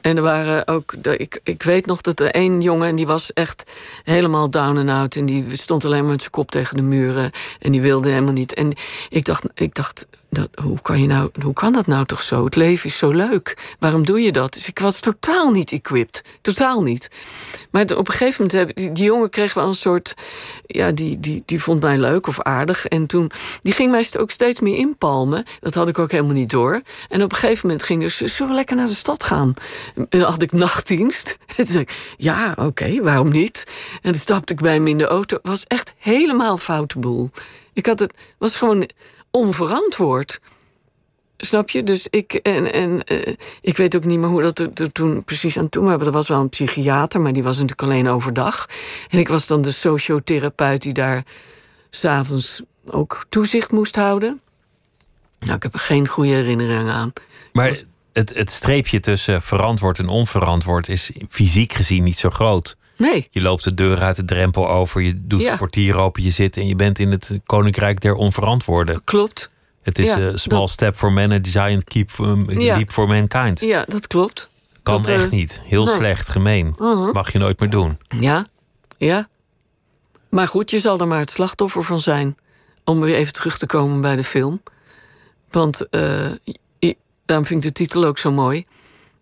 [0.04, 3.34] en er waren ook, ik, ik weet nog dat er één jongen, en die was
[3.34, 3.72] echt
[4.04, 5.16] helemaal down and out.
[5.16, 7.32] En die stond alleen maar met zijn kop tegen de muren.
[7.60, 8.54] En die wilde helemaal niet.
[8.54, 8.74] En
[9.10, 12.46] ik dacht, ik dacht dat, hoe, kan je nou, hoe kan dat nou toch zo?
[12.46, 13.76] Het leven is zo leuk.
[13.80, 14.54] Waarom doe je dat?
[14.54, 16.24] Dus ik was totaal niet equipped.
[16.42, 17.10] Totaal niet.
[17.72, 20.14] Maar op een gegeven moment, die, die jongen kreeg wel een soort...
[20.66, 22.86] Ja, die, die, die vond mij leuk of aardig.
[22.86, 25.44] En toen, die ging mij ook steeds meer inpalmen.
[25.60, 26.82] Dat had ik ook helemaal niet door.
[27.10, 29.54] En op een gegeven moment ging dus, we lekker naar de stad gaan?
[30.10, 31.38] Had ik nachtdienst.
[31.48, 33.64] En toen zei ik, ja, oké, waarom niet?
[34.02, 35.36] En dan stapte ik bij hem in de auto.
[35.36, 37.30] Het was echt helemaal foute boel.
[37.74, 38.90] Ik had het, was gewoon
[39.32, 40.40] onverantwoord.
[41.38, 41.84] Snap je?
[41.84, 45.58] Dus ik, en, en, uh, ik weet ook niet meer hoe dat er, toen precies
[45.58, 45.84] aan toe.
[45.84, 48.70] Maar er was wel een psychiater, maar die was natuurlijk alleen overdag.
[49.10, 51.24] En ik was dan de sociotherapeut die daar
[51.90, 54.42] s'avonds ook toezicht moest houden.
[55.40, 57.14] Nou, ik heb er geen goede herinnering aan.
[57.52, 57.82] Maar
[58.14, 62.78] het, het streepje tussen verantwoord en onverantwoord is fysiek gezien niet zo groot.
[62.98, 63.28] Nee.
[63.32, 65.52] Je loopt de deur uit de drempel over, je doet ja.
[65.52, 69.04] de portier open, je zit en je bent in het koninkrijk der onverantwoorden.
[69.04, 69.50] Klopt.
[69.82, 73.60] Het is een small step for man, a giant keep, um, leap for mankind.
[73.60, 74.50] Ja, dat klopt.
[74.84, 75.62] Kan dat, echt uh, niet.
[75.66, 75.96] Heel nee.
[75.96, 76.68] slecht, gemeen.
[76.68, 77.14] Uh -huh.
[77.14, 77.98] Mag je nooit meer doen.
[78.20, 78.46] Ja,
[78.98, 79.30] ja.
[80.30, 82.38] Maar goed, je zal er maar het slachtoffer van zijn.
[82.84, 84.62] Om weer even terug te komen bij de film.
[85.50, 86.32] Want uh,
[87.34, 88.66] daarom vind ik de titel ook zo mooi.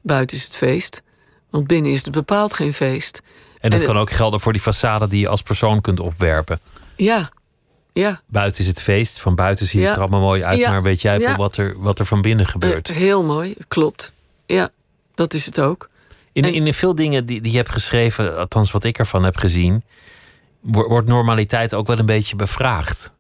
[0.02, 1.04] Buiten is het feest.
[1.50, 3.22] Want binnen is het bepaald geen feest.
[3.60, 6.60] En dat en kan ook gelden voor die façade die je als persoon kunt opwerpen.
[6.96, 7.30] Ja,
[7.94, 8.22] ja.
[8.28, 10.70] Buiten is het feest, van buiten ziet het er allemaal mooi uit, ja.
[10.70, 12.90] maar weet jij veel wat, er, wat er van binnen gebeurt?
[12.90, 14.12] Uh, heel mooi, klopt.
[14.46, 14.70] Ja,
[15.16, 15.90] dat is het ook.
[16.32, 16.54] In, en...
[16.54, 19.84] in veel dingen die, die je hebt geschreven, althans wat ik ervan heb gezien,
[20.62, 23.14] wordt normaliteit ook wel een beetje bevraagd.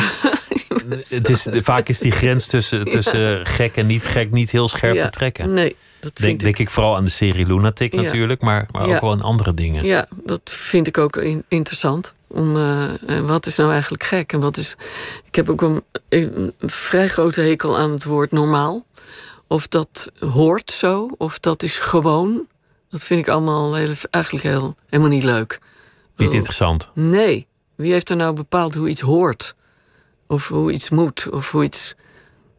[1.08, 4.98] het is, vaak is die grens tussen, tussen gek en niet gek niet heel scherp
[4.98, 5.52] te trekken.
[5.52, 6.40] Nee, dat denk, ik...
[6.40, 9.84] denk ik vooral aan de serie Lunatic natuurlijk, maar, maar ook wel aan andere dingen.
[9.84, 12.14] Ja, dat vind ik ook in, interessant.
[12.26, 14.32] Om, uh, wat is nou eigenlijk gek?
[14.32, 14.76] En wat is.
[15.24, 18.84] Ik heb ook een, een, vrij grote hekel aan het woord normaal.
[19.46, 22.46] Of dat hoort zo, of dat is gewoon.
[22.90, 25.58] Dat vind ik allemaal heel, eigenlijk heel, helemaal niet leuk.
[26.16, 26.90] Niet interessant.
[26.94, 27.46] Nee.
[27.74, 29.54] Wie heeft er nou bepaald hoe iets hoort?
[30.32, 31.28] Of hoe iets moet?
[31.30, 31.94] Of hoe iets.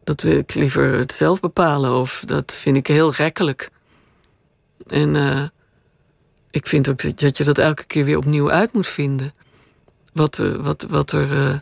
[0.04, 1.94] Dat wil ik liever het zelf bepalen.
[1.94, 3.70] Of dat vind ik heel rekkelijk.
[4.86, 5.42] En uh,
[6.50, 9.32] ik vind ook dat, je dat elke keer weer opnieuw uit moet vinden.
[10.12, 11.58] Wat, eh, wat, wat er eh,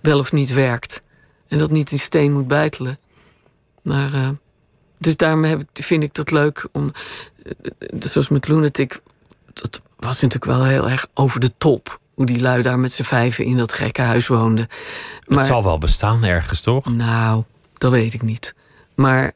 [0.00, 1.00] wel of niet werkt.
[1.48, 2.98] En dat niet in steen moet bijtelen.
[3.82, 4.28] Maar, eh,
[4.98, 6.90] dus daarom heb ik, vind ik dat leuk om.
[7.42, 7.52] eh,
[7.98, 9.00] zoals met Lunatic.
[9.52, 12.00] Dat was natuurlijk wel heel erg over de top.
[12.16, 14.68] Hoe die lui daar met z'n vijven in dat gekke huis woonden.
[15.24, 16.92] Het zal wel bestaan ergens, toch?
[16.92, 17.42] Nou,
[17.78, 18.54] dat weet ik niet.
[18.94, 19.32] Maar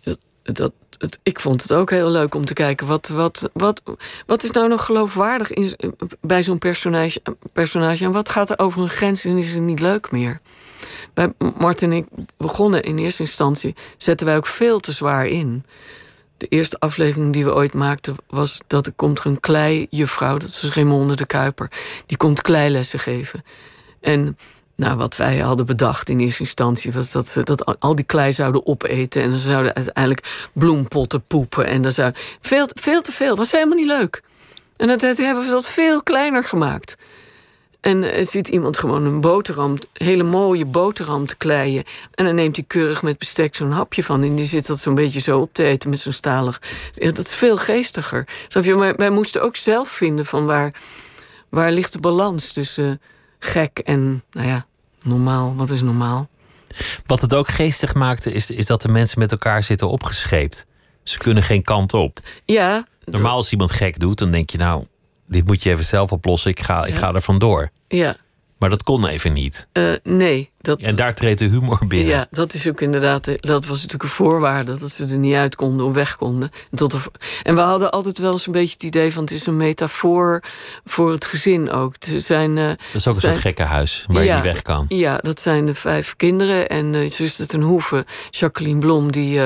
[0.00, 2.86] dat, dat, het, ik vond het ook heel leuk om te kijken.
[2.86, 3.82] Wat, wat, wat,
[4.26, 5.74] wat is nou nog geloofwaardig in,
[6.20, 8.04] bij zo'n personage, personage?
[8.04, 10.40] En wat gaat er over een grens en is het niet leuk meer?
[11.14, 13.74] Bij Martin en ik begonnen in eerste instantie...
[13.96, 15.64] zetten wij ook veel te zwaar in.
[16.38, 20.36] De eerste aflevering die we ooit maakten was dat er komt een kleijuffrouw...
[20.36, 21.70] dat is Raymonde de Kuiper,
[22.06, 23.42] die komt kleilessen geven.
[24.00, 24.38] En
[24.74, 26.92] nou, wat wij hadden bedacht in eerste instantie...
[26.92, 29.22] was dat ze dat al die klei zouden opeten...
[29.22, 31.66] en dan zouden uiteindelijk bloempotten poepen.
[31.66, 34.22] En dan zou, veel, veel te veel, was helemaal niet leuk.
[34.76, 36.96] En dat hebben we dat veel kleiner gemaakt.
[37.80, 41.84] En uh, ziet iemand gewoon een boterham, hele mooie boterham te kleien.
[42.14, 44.22] En dan neemt hij keurig met bestek zo'n hapje van.
[44.22, 46.62] En die zit dat zo'n beetje zo op te eten met zo'n stalig.
[46.92, 48.28] Ja, dat is veel geestiger.
[48.48, 48.74] Snap je?
[48.74, 50.74] Maar wij moesten ook zelf vinden van waar,
[51.48, 52.94] waar ligt de balans tussen uh,
[53.38, 54.66] gek en, nou ja,
[55.02, 55.54] normaal.
[55.56, 56.28] Wat is normaal?
[57.06, 60.66] Wat het ook geestig maakte, is, is dat de mensen met elkaar zitten opgescheept.
[61.02, 62.18] Ze kunnen geen kant op.
[62.44, 62.84] Ja.
[63.04, 64.84] Normaal als iemand gek doet, dan denk je nou
[65.28, 66.50] dit moet je even zelf oplossen.
[66.50, 67.70] Ik ga, ik ga er vandoor.
[67.88, 68.16] Ja.
[68.58, 69.68] Maar dat kon even niet.
[69.72, 70.50] Uh, nee.
[70.60, 72.08] Dat, en daar treedt de humor binnen.
[72.08, 73.24] Ja, dat is ook inderdaad.
[73.24, 76.50] Dat was natuurlijk een voorwaarde dat ze er niet uit konden of weg konden.
[76.70, 76.96] Tot
[77.42, 80.42] en we hadden altijd wel eens een beetje het idee van het is een metafoor
[80.84, 81.94] voor het gezin ook.
[81.98, 84.52] Het zijn, uh, dat is ook een zijn, soort gekke huis waar ja, je niet
[84.52, 84.84] weg kan.
[84.88, 86.68] Ja, dat zijn de vijf kinderen.
[86.68, 89.40] En uh, zuster ten Hoeve, Jacqueline Blom, die.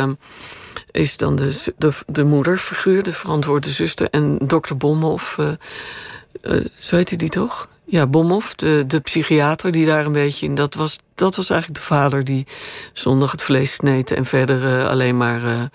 [0.93, 4.11] Is dan de, de, de moederfiguur, de verantwoorde zuster.
[4.11, 5.49] En dokter Bomhoff, uh,
[6.43, 7.69] uh, zo heette die toch?
[7.85, 10.55] Ja, Bomhoff, de, de psychiater die daar een beetje in...
[10.55, 12.47] Dat was, dat was eigenlijk de vader die
[12.93, 14.11] zondag het vlees sneed...
[14.11, 15.71] en verder uh, alleen maar,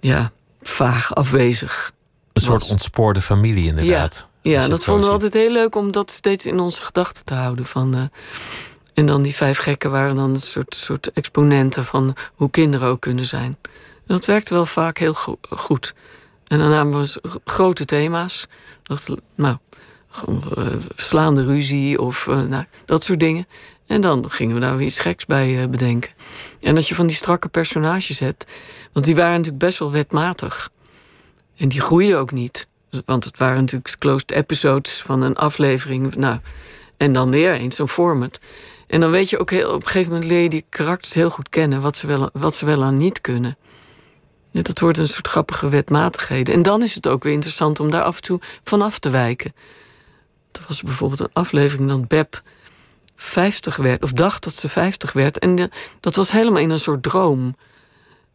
[0.00, 1.92] ja, vaag afwezig
[2.32, 4.28] Een soort ontspoorde familie inderdaad.
[4.42, 7.34] Ja, ja dat vonden we altijd heel leuk om dat steeds in onze gedachten te
[7.34, 7.64] houden.
[7.64, 8.10] Van,
[8.94, 11.84] en dan die vijf gekken waren dan een soort, soort exponenten...
[11.84, 13.56] van hoe kinderen ook kunnen zijn.
[14.08, 15.94] Dat werkte wel vaak heel go goed.
[16.46, 18.46] En dan namen we grote thema's.
[18.82, 19.56] Dacht, nou,
[20.28, 23.46] uh, slaande ruzie of uh, nou, dat soort dingen.
[23.86, 26.10] En dan gingen we daar weer iets geks bij uh, bedenken.
[26.60, 28.46] En als je van die strakke personages hebt...
[28.92, 30.70] want die waren natuurlijk best wel wetmatig.
[31.56, 32.66] En die groeiden ook niet.
[33.04, 36.14] Want het waren natuurlijk closed episodes van een aflevering.
[36.14, 36.38] Nou,
[36.96, 38.40] en dan weer eens zo'n format.
[38.86, 41.30] En dan weet je ook heel, op een gegeven moment leer je die karakters heel
[41.30, 41.80] goed kennen...
[41.80, 43.56] wat ze wel, wat ze wel aan niet kunnen.
[44.58, 46.54] Ja, dat wordt een soort grappige wetmatigheden.
[46.54, 49.10] En dan is het ook weer interessant om daar af en toe van af te
[49.10, 49.52] wijken.
[50.52, 52.42] Er was bijvoorbeeld een aflevering dat Beb
[53.16, 55.38] 50 werd, of dacht dat ze 50 werd.
[55.38, 57.56] En de, dat was helemaal in een soort droom.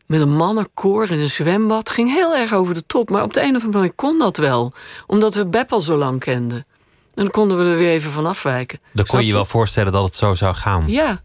[0.05, 1.89] Met een mannenkoor in een zwembad.
[1.89, 3.09] Ging heel erg over de top.
[3.09, 4.73] Maar op de een of andere manier kon dat wel.
[5.07, 6.65] Omdat we Beb al zo lang kenden.
[7.13, 8.79] En dan konden we er weer even van afwijken.
[8.91, 10.83] Dan kon je je wel voorstellen dat het zo zou gaan.
[10.87, 11.21] Ja,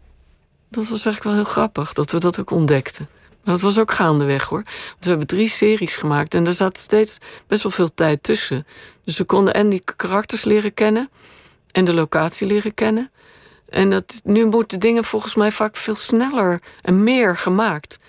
[0.69, 3.09] dat was eigenlijk wel heel grappig dat we dat ook ontdekten.
[3.49, 4.61] Dat was ook gaandeweg hoor.
[4.63, 8.67] Want we hebben drie series gemaakt en er zat steeds best wel veel tijd tussen.
[9.03, 11.09] Dus we konden en die karakters leren kennen
[11.71, 13.11] en de locatie leren kennen.
[13.69, 17.99] En dat, nu moeten dingen volgens mij vaak veel sneller en meer gemaakt.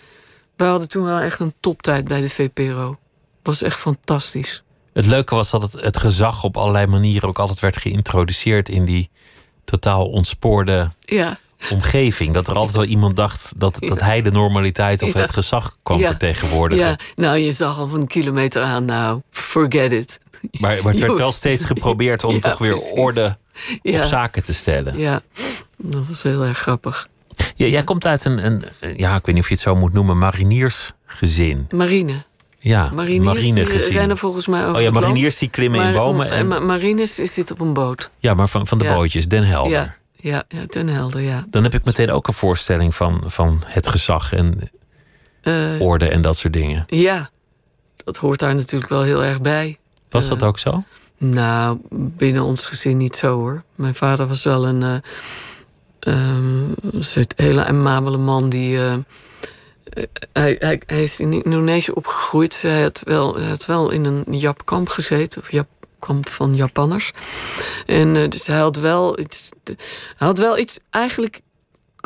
[0.57, 2.97] We hadden toen wel echt een toptijd bij de VPRO.
[3.43, 4.63] Was echt fantastisch.
[4.93, 8.85] Het leuke was dat het, het gezag op allerlei manieren ook altijd werd geïntroduceerd in
[8.85, 9.11] die
[9.65, 11.39] totaal ontspoorde ja
[11.71, 12.35] omgeving.
[12.35, 15.21] Dat er altijd wel iemand dacht dat, dat hij de normaliteit of Ja.
[15.21, 16.07] het gezag kwam Ja.
[16.07, 16.87] vertegenwoordigen.
[16.89, 20.19] Ja, nou, je zag al van een kilometer aan, nou, forget it.
[20.61, 22.93] Maar, maar het werd wel steeds geprobeerd om toch weer precies.
[22.93, 23.37] orde
[23.83, 24.99] op zaken te stellen.
[24.99, 25.21] Ja,
[25.77, 27.09] dat is heel erg grappig.
[27.55, 28.65] Ja, jij komt uit een, een,
[28.97, 31.67] ja, ik weet niet of je het zo moet noemen, mariniersgezin.
[31.75, 32.15] Marine.
[32.63, 33.93] Ja, Mariniers die marinegezin.
[33.93, 36.31] rennen volgens mij over Oh ja, mariniers die klimmen in bomen.
[36.31, 38.11] En, ma- marines zit op een boot.
[38.19, 38.95] ja, maar van, van de Ja.
[38.95, 39.73] bootjes, Den Helder.
[39.73, 41.45] Ja, ja, ja, ten helder, ja.
[41.51, 44.59] Dan heb ik meteen ook een voorstelling van, van het gezag en
[45.41, 46.85] Eh, orde en dat soort dingen.
[46.87, 47.31] ja,
[48.05, 49.77] dat hoort daar natuurlijk wel heel erg bij.
[50.11, 50.85] Was Eh, dat ook zo?
[51.19, 53.63] Nou, binnen ons gezin niet zo hoor.
[53.75, 54.95] Mijn vader was wel een, eh,
[56.15, 58.77] ehm, een soort hele amabele man die.
[58.79, 59.01] eh, eh,
[60.33, 62.63] hij, hij, hij is in Indonesië opgegroeid.
[62.63, 65.51] Hij had wel, had wel in een Japkamp gezeten, of
[66.01, 67.11] Japkamp van Japanners.
[67.87, 69.51] En eh, dus hij had wel iets.
[69.65, 69.77] Hij
[70.17, 71.41] had wel iets eigenlijk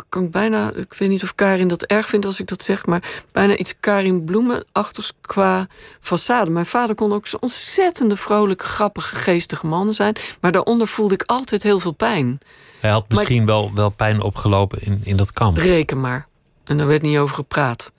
[0.08, 2.86] kan ik bijna, ik weet niet of Karin dat erg vindt als ik dat zeg,
[2.86, 3.02] maar
[3.32, 5.66] bijna iets Karin Bloemenachtigs qua
[6.00, 6.50] façade.
[6.50, 11.22] Mijn vader kon ook zo'n ontzettende vrolijke, grappige, geestige man zijn, maar daaronder voelde ik
[11.26, 12.38] altijd heel veel pijn.
[12.80, 15.56] Hij had misschien wel, wel pijn opgelopen in, in dat kamp.
[15.56, 16.26] Reken maar.
[16.64, 17.92] En daar werd niet over gepraat.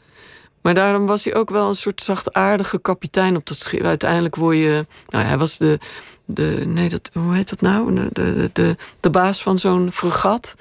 [0.65, 3.83] Maar daarom was hij ook wel een soort zachtaardige kapitein op dat schip.
[3.83, 4.85] Uiteindelijk word je.
[5.07, 5.79] Nou, hij was de.
[6.25, 7.93] de nee, dat, hoe heet dat nou?
[7.93, 10.55] De, de, de, de baas van zo'n fregat.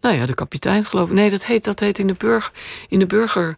[0.00, 1.14] Nou ja, de kapitein geloof ik.
[1.14, 2.52] Nee, dat heet, dat heet in de burger.
[2.88, 3.56] In de burger.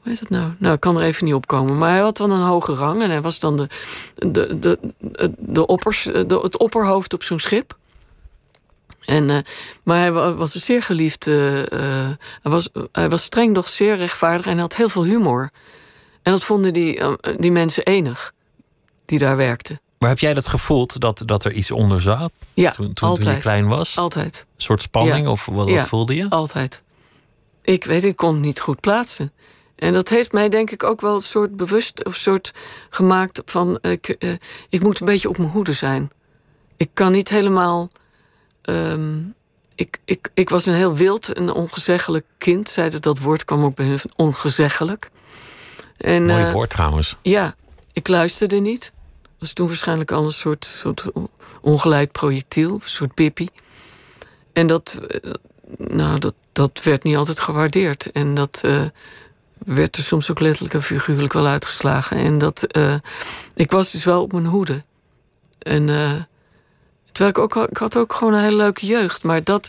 [0.00, 0.52] Hoe heet dat nou?
[0.58, 1.78] Nou, ik kan er even niet opkomen.
[1.78, 3.02] Maar hij had dan een hoge rang.
[3.02, 3.68] En hij was dan de,
[4.14, 4.78] de, de,
[5.38, 7.76] de, oppers, de, het opperhoofd op zo'n schip.
[9.04, 9.38] En, uh,
[9.84, 11.26] maar hij was een zeer geliefd.
[11.26, 11.60] Uh,
[12.42, 15.50] hij, was, hij was streng, doch zeer rechtvaardig en had heel veel humor.
[16.22, 17.02] En dat vonden die,
[17.36, 18.32] die mensen enig
[19.04, 19.80] die daar werkten.
[19.98, 22.32] Maar heb jij dat gevoeld dat, dat er iets onder zat?
[22.54, 23.98] Ja, toen, toen, toen je klein was?
[23.98, 24.46] Altijd.
[24.56, 26.26] Een soort spanning of wat, ja, voelde je?
[26.28, 26.82] Altijd.
[27.62, 29.32] Ik weet, ik kon het niet goed plaatsen.
[29.76, 32.52] En dat heeft mij denk ik ook wel een soort bewust of soort
[32.90, 34.16] gemaakt van ik,
[34.68, 36.10] ik moet een beetje op mijn hoede zijn.
[36.76, 37.90] Ik kan niet helemaal
[38.62, 39.34] Um,
[39.74, 42.68] ik, ik, ik was een heel wild en ongezeggelijk kind.
[42.68, 45.10] Zei dat dat woord kwam ook bij hun ongezeggelijk.
[45.96, 47.16] En, Mooi uh, woord trouwens.
[47.22, 47.54] Ja,
[47.92, 48.92] ik luisterde niet.
[49.38, 51.04] Was toen waarschijnlijk al een soort, soort
[51.60, 53.50] ongeleid projectiel, een soort pippie.
[54.52, 55.00] En dat,
[55.76, 58.12] nou, dat, dat werd niet altijd gewaardeerd.
[58.12, 58.82] En dat uh,
[59.58, 62.16] werd er soms ook letterlijk en figuurlijk wel uitgeslagen.
[62.16, 62.94] En dat, uh,
[63.54, 64.82] ik was dus wel op mijn hoede.
[65.58, 65.88] En
[67.12, 69.22] Terwijl ik ook ik had ook gewoon een hele leuke jeugd.
[69.22, 69.68] Maar dat,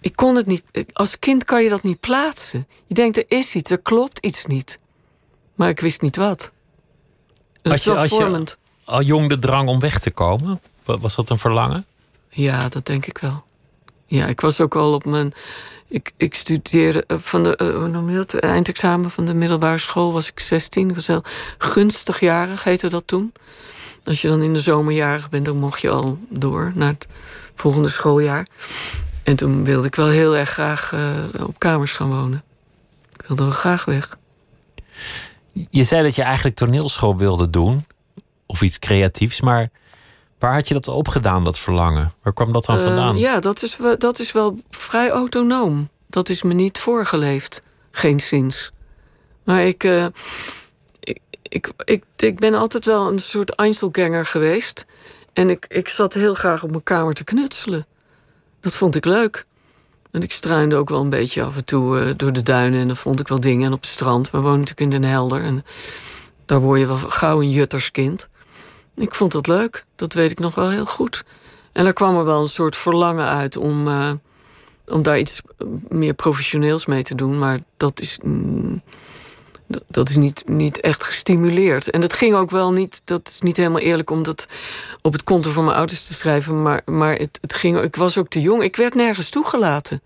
[0.00, 0.62] ik kon het niet.
[0.92, 2.66] Als kind kan je dat niet plaatsen.
[2.86, 4.78] Je denkt, er is iets, er klopt iets niet.
[5.54, 6.52] Maar ik wist niet wat.
[7.62, 10.60] Dat had je, had je al jong de drang om weg te komen?
[10.84, 11.86] Was dat een verlangen?
[12.28, 13.44] Ja, dat denk ik wel.
[14.10, 15.32] Ja, ik was ook al op mijn.
[15.88, 18.34] Ik, ik studeerde van de, uh, hoe noem je dat?
[18.34, 20.88] eindexamen van de middelbare school was ik 16.
[20.88, 21.22] Ik was heel
[21.58, 23.32] gunstig jarig, heette dat toen.
[24.04, 27.06] Als je dan in de zomerjarig bent, dan mocht je al door naar het
[27.54, 28.46] volgende schooljaar.
[29.22, 32.42] En toen wilde ik wel heel erg graag uh, op kamers gaan wonen.
[33.12, 34.16] Ik wilde wel graag weg.
[35.52, 37.86] Je zei dat je eigenlijk toneelschool wilde doen,
[38.46, 39.70] of iets creatiefs, maar
[40.40, 42.12] waar had je dat opgedaan, dat verlangen?
[42.22, 43.18] Waar kwam dat dan uh, vandaan?
[43.18, 45.88] Ja, dat is, wel, dat is wel vrij autonoom.
[46.06, 48.70] Dat is me niet voorgeleefd, geen zins.
[49.44, 49.84] Maar ik.
[49.84, 50.06] Uh,
[51.42, 54.86] ik, ik, ik ben altijd wel een soort Einzelganger geweest.
[55.32, 57.86] En ik, ik zat heel graag op mijn kamer te knutselen.
[58.60, 59.44] Dat vond ik leuk.
[60.10, 62.80] En ik struinde ook wel een beetje af en toe uh, door de duinen.
[62.80, 63.66] En dan vond ik wel dingen.
[63.66, 64.30] En op het strand.
[64.30, 65.42] We wonen natuurlijk in Den Helder.
[65.42, 65.64] En
[66.46, 68.28] daar word je wel gauw een jutterskind.
[69.00, 69.84] Ik vond dat leuk.
[69.96, 71.24] Dat weet ik nog wel heel goed.
[71.72, 74.10] En daar kwam er wel een soort verlangen uit om, uh,
[74.86, 75.40] om daar iets
[75.88, 77.38] meer professioneels mee te doen.
[77.38, 78.18] Maar dat is.
[79.86, 81.90] Dat is niet, niet echt gestimuleerd.
[81.90, 84.46] En dat ging ook wel niet, dat is niet helemaal eerlijk om dat
[85.02, 86.62] op het konto van mijn ouders te schrijven.
[86.62, 88.62] Maar, maar het, het ging, ik was ook te jong.
[88.62, 90.00] Ik werd nergens toegelaten.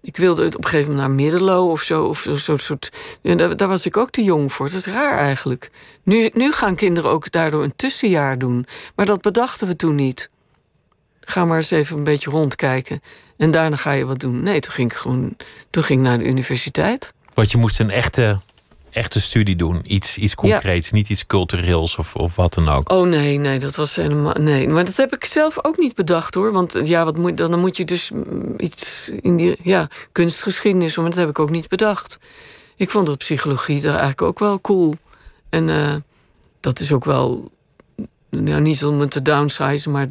[0.00, 2.04] Ik wilde het op een gegeven moment naar Middello of zo.
[2.04, 4.66] Of zo soort, daar, daar, was ik ook te jong voor.
[4.66, 5.70] Dat is raar eigenlijk.
[6.02, 8.66] Nu, nu gaan kinderen ook daardoor een tussenjaar doen.
[8.94, 10.30] Maar dat bedachten we toen niet.
[11.20, 13.00] Ga maar eens even een beetje rondkijken.
[13.36, 14.42] En daarna ga je wat doen.
[14.42, 15.36] Nee, toen ging ik gewoon
[15.70, 17.12] toen ging ik naar de universiteit.
[17.34, 18.40] Want je moest een echte
[18.90, 19.80] echte studie doen.
[19.82, 20.96] Iets, iets concreets, ja.
[20.96, 22.92] niet iets cultureels of, of wat dan ook.
[22.92, 24.34] Oh nee, nee, dat was helemaal.
[24.40, 26.52] Nee, maar dat heb ik zelf ook niet bedacht hoor.
[26.52, 28.10] Want ja, wat moet, dan moet je dus
[28.56, 32.18] iets in die ja, kunstgeschiedenis, maar dat heb ik ook niet bedacht.
[32.76, 34.94] Ik vond dat psychologie daar eigenlijk ook wel cool.
[35.48, 35.94] En uh,
[36.60, 37.50] dat is ook wel.
[38.30, 40.04] Nou, niet om het te downsizen, maar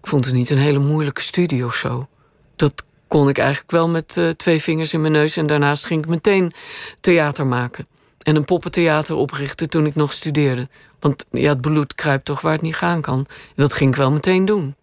[0.00, 2.08] ik vond het niet een hele moeilijke studie of zo.
[2.56, 5.36] Dat kon ik eigenlijk wel met uh, twee vingers in mijn neus.
[5.36, 6.52] En daarnaast ging ik meteen
[7.00, 7.86] theater maken.
[8.28, 10.66] En een poppentheater oprichten toen ik nog studeerde.
[11.00, 13.18] Want ja, het bloed kruipt toch waar het niet gaan kan.
[13.18, 14.74] En dat ging ik wel meteen doen.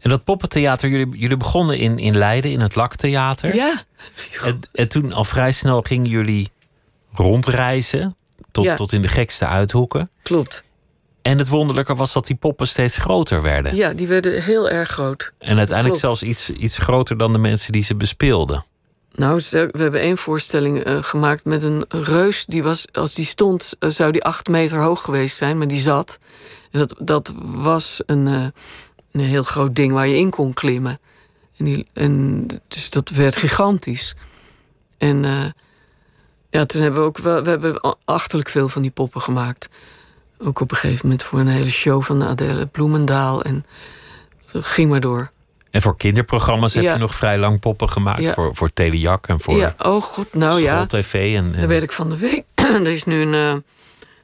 [0.00, 3.54] En dat poppentheater, jullie, jullie begonnen in, in Leiden, in het Laktheater.
[3.54, 3.82] Ja.
[4.42, 6.50] En, en toen al vrij snel gingen jullie
[7.12, 8.16] rondreizen.
[8.50, 8.74] Tot, Ja.
[8.74, 10.10] tot in de gekste uithoeken.
[10.22, 10.64] Klopt.
[11.22, 13.76] En het wonderlijke was dat die poppen steeds groter werden.
[13.76, 15.32] Ja, die werden heel erg groot.
[15.38, 16.20] En uiteindelijk Klopt.
[16.20, 18.64] zelfs iets, iets groter dan de mensen die ze bespeelden.
[19.12, 22.44] Nou, we hebben één voorstelling eh, gemaakt met een reus.
[22.46, 25.80] Die was, als die stond, eh, zou die acht meter hoog geweest zijn, maar die
[25.80, 26.18] zat.
[26.70, 28.46] Dat, dat was een, eh,
[29.12, 31.00] een heel groot ding waar je in kon klimmen.
[31.56, 34.14] En, die, en dus dat werd gigantisch.
[34.98, 35.22] En
[36.50, 39.68] ja, toen hebben we ook wel, we hebben achterlijk veel van die poppen gemaakt.
[40.38, 43.42] Ook op een gegeven moment voor een hele show van Adele Bloemendaal.
[43.42, 43.64] En
[44.44, 45.30] zo ging maar door.
[45.70, 48.28] En voor kinderprogramma's heb je nog vrij lang poppen gemaakt.
[48.28, 50.74] Voor, voor Telejak en voor ja, oh god, nou ja.
[50.86, 51.14] schooltv.
[51.14, 52.44] En, en Daar werd ik van de week.
[52.54, 53.30] er is nu een.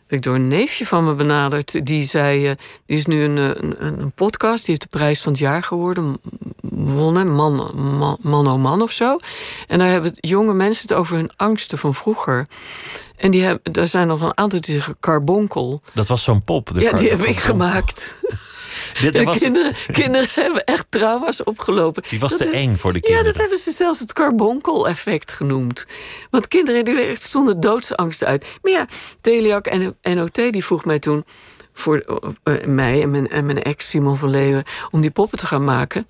[0.07, 1.87] ben ik door een neefje van me benaderd.
[1.87, 2.49] Die zei.
[2.49, 2.55] eh,
[2.87, 4.57] die is nu een, eh, een, een podcast.
[4.67, 6.21] Die heeft de prijs van het jaar geworden.
[6.71, 7.33] Wonnen.
[7.35, 9.19] Man, man, man oh man of zo.
[9.67, 12.47] En daar hebben jonge mensen het over hun angsten van vroeger.
[13.17, 15.83] En die hebben, daar zijn nog een aantal die zeggen carbonkel.
[15.95, 16.75] dat was zo'n pop.
[16.75, 18.15] de ja, die heb ik gemaakt.
[19.01, 22.03] Dit, was, kinderen, kinderen hebben echt trauma's opgelopen.
[22.09, 23.33] die was Dat te eng voor de Ja, kinderen.
[23.33, 25.87] dat hebben ze zelfs het carbonkel-effect genoemd.
[26.31, 28.59] Want kinderen die stonden doodsangst uit.
[28.63, 28.87] Maar ja,
[29.21, 31.25] Teliak en NOT die vroeg mij toen...
[31.73, 31.99] voor
[32.43, 34.65] eh, mij en mijn, en mijn ex Simon van Leeuwen...
[34.91, 36.07] om die poppen te gaan maken.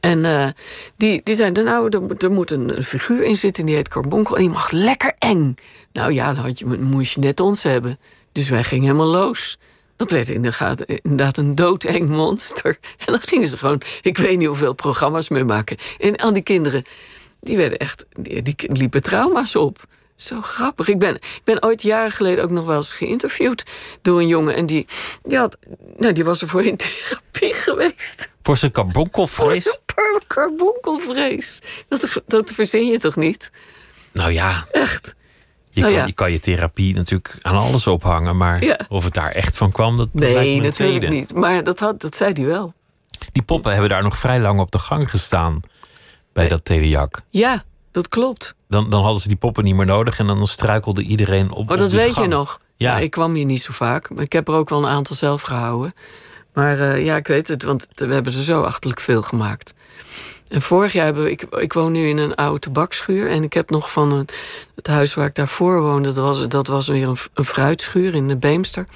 [0.00, 0.48] En eh,
[0.96, 3.66] die, die zeiden, nou, er, moet- er een figuur in zitten...
[3.66, 5.54] die heet Carbonkel en die mag lekker eng.
[5.92, 7.96] Nou ja, dan had je, moest je net ons hebben.
[8.32, 9.58] Dus wij gingen helemaal los.
[10.02, 12.78] Dat werd inderdaad, inderdaad een doodeng monster.
[12.98, 15.76] En dan gingen ze gewoon, ik weet niet hoeveel programma's mee maken.
[15.98, 16.84] En al die kinderen,
[17.40, 19.78] die werden echt, die, die liepen trauma's op.
[20.14, 20.88] Zo grappig.
[20.88, 23.62] Ik ben, ik ben ooit jaren geleden ook nog wel eens geïnterviewd
[24.02, 24.54] door een jongen.
[24.54, 24.86] En die,
[25.22, 25.56] die, had,
[25.96, 28.30] nou, die was ervoor in therapie geweest.
[28.42, 29.62] Voor zijn Voor karbonkelvrees.
[29.62, 31.58] zo'n par- carbonkelvrees.
[31.88, 33.50] Dat, dat verzin je toch niet?
[34.12, 35.14] Nou ja, Echt.
[35.74, 36.06] Je, Nou kan, ja.
[36.06, 38.36] je kan je therapie natuurlijk aan alles ophangen.
[38.36, 38.78] Maar Ja.
[38.88, 41.16] of het daar echt van kwam, dat, dat lijkt me Nee, een natuurlijk tweede.
[41.16, 41.34] niet.
[41.34, 42.74] Maar dat, had, dat zei hij wel.
[43.32, 45.60] Die poppen hebben daar nog vrij lang op de gang gestaan.
[46.32, 47.22] Bij dat Telejak.
[47.30, 48.54] Ja, dat klopt.
[48.68, 50.18] Dan, dan hadden ze die poppen niet meer nodig.
[50.18, 51.70] En dan struikelde iedereen op.
[51.70, 52.26] Oh, dat weet gang.
[52.26, 52.60] je nog.
[52.76, 52.92] Ja.
[52.96, 52.98] Ja.
[52.98, 54.10] ik kwam hier niet zo vaak.
[54.10, 55.94] Maar ik heb er ook wel een aantal zelf gehouden.
[56.54, 59.74] Maar eh, ja, ik weet het, want we hebben er zo achterlijk veel gemaakt.
[60.52, 61.30] En vorig jaar hebben we...
[61.30, 63.30] Ik, ik woon nu in een oude tabakschuur.
[63.30, 64.26] En ik heb nog van
[64.74, 66.12] het huis waar ik daarvoor woonde...
[66.12, 68.86] dat was, dat was weer een, een fruitschuur in de Beemster.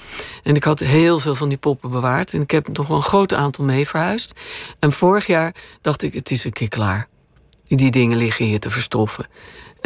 [0.43, 2.35] En ik had heel veel van die poppen bewaard.
[2.35, 4.41] En ik heb nog wel een groot aantal mee verhuisd.
[4.79, 7.09] En vorig jaar dacht ik, het is een keer klaar.
[7.65, 9.27] Die dingen liggen hier te verstoffen.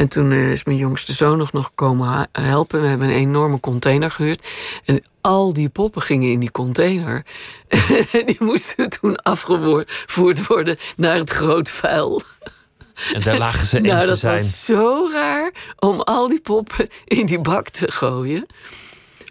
[0.01, 2.81] En toen eh, is mijn jongste zoon nog, nog komen helpen.
[2.81, 4.47] We hebben een enorme container gehuurd.
[4.85, 7.25] En al die poppen gingen in die container.
[8.13, 12.23] En die moesten toen afgevoerd worden naar het groot vuil.
[13.15, 14.37] En daar lagen ze eng nou, te dat zijn.
[14.37, 18.47] was zo raar om al die poppen in die bak te gooien.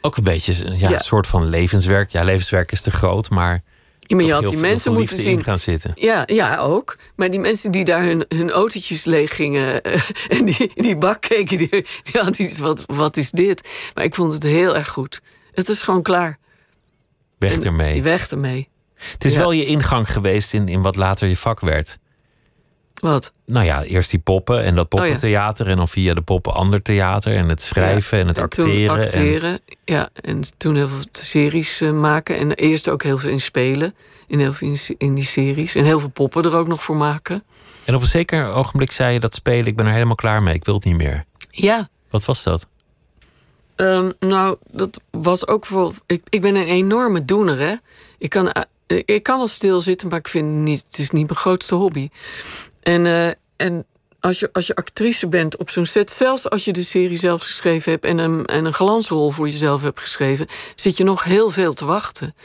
[0.02, 0.94] Ook een beetje ja, Ja.
[0.96, 2.10] een soort van levenswerk.
[2.10, 3.64] Ja, levenswerk is te groot, maar...
[4.10, 5.44] Ja, maar je had die mensen moeten zien.
[5.44, 5.92] gaan zitten.
[5.96, 6.98] Ja, ja, ook.
[7.16, 9.82] Maar die mensen die daar hun, hun autootjes leeg gingen...
[9.82, 10.02] eh,
[10.38, 11.86] en die, die bak keken, die, die
[12.22, 13.70] hadden iets wat, wat is dit?
[13.94, 15.22] Maar ik vond het heel erg goed.
[15.54, 16.38] Het is gewoon klaar.
[17.38, 18.02] Weg En ermee.
[18.04, 18.70] Weg ermee.
[18.96, 19.38] Het is Ja.
[19.40, 21.98] wel je ingang geweest in, in wat later je vak werd.
[23.00, 23.34] Wat?
[23.46, 25.06] Nou ja, eerst die poppen en dat Oh ja.
[25.06, 25.68] poppentheater.
[25.68, 27.36] En dan via de poppen ander theater.
[27.36, 28.98] En het schrijven en het toen acteren.
[28.98, 30.10] En, acteren, ja.
[30.14, 32.38] En toen heel veel series eh, maken.
[32.38, 33.96] En eerst ook heel veel in spelen.
[34.28, 35.76] In, heel veel in, in die series.
[35.76, 37.44] En heel veel poppen er ook nog voor maken.
[37.86, 40.54] en op een zeker ogenblik zei je dat spelen, ik ben er helemaal klaar mee.
[40.54, 41.26] Ik wil het niet meer.
[41.52, 41.88] Ja.
[42.10, 42.68] Wat was dat?
[43.76, 45.94] Ehm, nou, dat was ook voor.
[46.06, 47.76] Ik, ik ben een enorme doener, hè.
[48.18, 48.64] Ik kan, eh,
[49.06, 52.10] ik kan wel stilzitten, maar ik vind het niet, het is niet mijn grootste hobby.
[52.82, 53.28] En, eh,
[53.58, 53.86] en
[54.20, 57.44] als, je, als je actrice bent op zo'n set, zelfs als je de serie zelf
[57.44, 61.50] geschreven hebt en een, en een glansrol voor jezelf hebt geschreven, zit je nog heel
[61.50, 62.36] veel te wachten.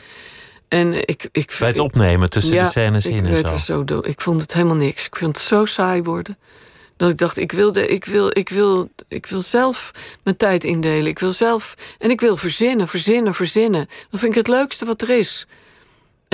[0.69, 3.85] En ik, ik, Bij het opnemen tussen de scènes in en zo.
[4.01, 5.07] Ik vond het helemaal niks.
[5.07, 6.39] Ik vond het zo saai worden.
[6.97, 9.91] Dat ik dacht, ik wil, de, ik, wil, ik, wil, ik wil zelf
[10.23, 11.07] mijn tijd indelen.
[11.07, 11.75] Ik wil zelf.
[11.99, 13.89] En ik wil verzinnen, verzinnen, verzinnen.
[14.11, 15.47] Dat vind ik het leukste wat er is.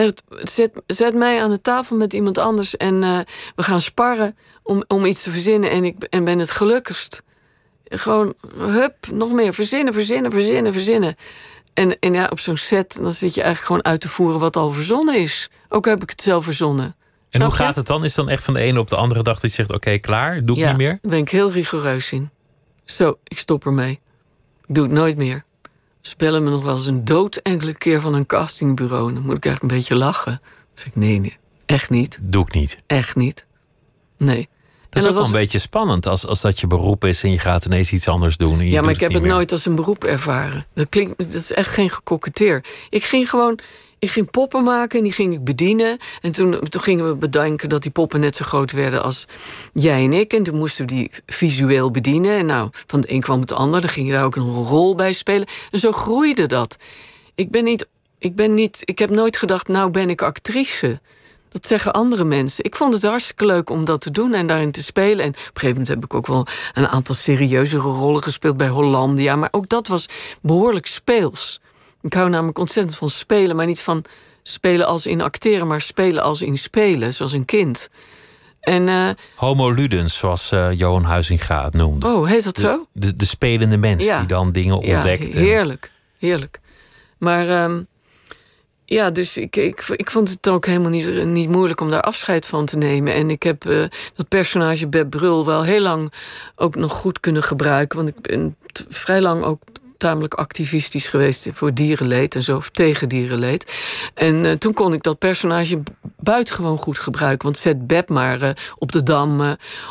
[0.00, 3.18] Echt, zet, zet mij aan de tafel met iemand anders en eh,
[3.56, 5.70] we gaan sparren om, om iets te verzinnen.
[5.70, 7.22] En ik en ben het gelukkigst.
[7.84, 9.54] Gewoon, hup, nog meer.
[9.54, 11.16] Verzinnen, verzinnen, verzinnen, verzinnen.
[11.74, 14.56] En, en ja, op zo'n set, dan zit je eigenlijk gewoon uit te voeren wat
[14.56, 15.50] al verzonnen is.
[15.68, 16.96] Ook heb ik het zelf verzonnen.
[17.30, 18.04] En hoe gaat het dan?
[18.04, 20.40] Is dan echt van de ene op de andere dag dat je zegt: Oké, klaar,
[20.40, 20.98] doe ik ja, niet meer?
[21.02, 22.30] Daar ben ik heel rigoureus in.
[22.84, 24.00] Zo, ik stop ermee.
[24.66, 25.44] Ik doe het nooit meer.
[26.00, 29.12] Ze bellen me nog wel eens een dood enkele keer van een castingbureau.
[29.14, 30.40] Dan moet ik eigenlijk een beetje lachen.
[30.42, 31.36] Dan zeg ik, nee, nee,
[31.66, 32.18] echt niet.
[32.22, 32.76] Doe ik niet.
[32.86, 33.46] Echt niet.
[34.16, 34.48] Nee.
[34.90, 37.30] Dat En is ook wel een beetje spannend als, als dat je beroep is en
[37.30, 38.58] je gaat ineens iets anders doen.
[38.58, 39.30] En je Ja, maar ik heb het meer.
[39.30, 40.66] nooit als een beroep ervaren.
[40.74, 42.64] Dat, klinkt, dat is echt geen gekoketteer.
[42.90, 43.58] Ik ging gewoon...
[44.00, 45.98] Ik ging poppen maken en die ging ik bedienen.
[46.20, 49.26] En toen, toen gingen we bedenken dat die poppen net zo groot werden als
[49.72, 50.32] jij en ik.
[50.32, 52.38] En toen moesten we die visueel bedienen.
[52.38, 53.80] En nou, van de een kwam het ander.
[53.80, 55.46] Dan ging je daar ook een rol bij spelen.
[55.70, 56.76] En zo groeide dat.
[57.34, 57.88] Ik ben niet...
[58.18, 61.00] Ik, ben niet, ik heb nooit gedacht, nou ben ik actrice.
[61.48, 62.64] Dat zeggen andere mensen.
[62.64, 65.24] Ik vond het hartstikke leuk om dat te doen en daarin te spelen.
[65.24, 68.68] En op een gegeven moment heb ik ook wel een aantal serieuzere rollen gespeeld bij
[68.68, 69.36] Hollandia.
[69.36, 70.08] Maar ook dat was
[70.42, 71.60] behoorlijk speels.
[72.02, 74.04] Ik hou namelijk ontzettend van spelen, maar niet van
[74.42, 77.88] spelen als in acteren, maar spelen als in spelen, zoals een kind.
[78.60, 82.06] En, uh, Homo ludens, zoals uh, Johan Huizinga het noemde.
[82.06, 82.86] Oh, heet dat de, zo?
[82.92, 84.18] De, de spelende mens Ja.
[84.18, 85.34] die dan dingen Ja, ontdekt.
[85.34, 86.60] en- heerlijk, heerlijk.
[87.18, 87.82] Maar ehm,
[88.84, 92.46] ja, dus ik, ik, ik vond het ook helemaal niet, niet moeilijk om daar afscheid
[92.46, 93.14] van te nemen.
[93.14, 93.84] En ik heb eh,
[94.14, 96.12] dat personage Beb Brul wel heel lang
[96.56, 97.96] ook nog goed kunnen gebruiken.
[97.96, 98.56] Want ik ben
[98.88, 99.62] vrij lang ook
[100.00, 103.72] tamelijk activistisch geweest voor dierenleed en zo, of tegen dierenleed.
[104.14, 105.82] En eh, toen kon ik dat personage
[106.16, 107.44] buitengewoon goed gebruiken.
[107.44, 109.50] Want zet Beb maar eh, op de dam eh,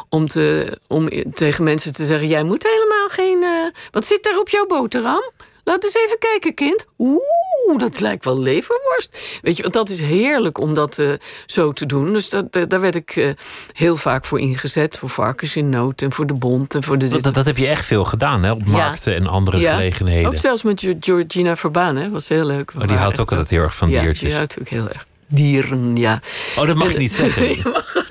[0.09, 3.45] om, te, om tegen mensen te zeggen: Jij moet helemaal geen.
[3.91, 5.31] wat zit daar op jouw boterham?
[5.69, 6.85] Laat eens even kijken, kind.
[6.97, 9.19] Oeh, dat lijkt wel leverworst.
[9.41, 11.11] Weet je, want dat is heerlijk om dat eh,
[11.45, 12.13] zo te doen.
[12.13, 13.29] Dus dat, eh, daar werd ik eh,
[13.73, 14.97] heel vaak voor ingezet.
[14.97, 17.07] Voor Varkens in Nood en voor de Bond en voor de...
[17.07, 18.51] Dat, dat, dat heb je echt veel gedaan, hè?
[18.51, 20.29] Op markten en andere Ja, gelegenheden.
[20.29, 22.09] Ook zelfs met Georgina Verbaan, hè.
[22.09, 22.73] Was heel leuk.
[22.77, 24.29] Oh, die houdt ook altijd heel erg van ja, diertjes.
[24.29, 25.07] die houdt ook heel erg.
[25.27, 26.21] Dieren, ja.
[26.57, 27.57] Oh, dat mag je niet zeggen.
[27.71, 28.08] Mag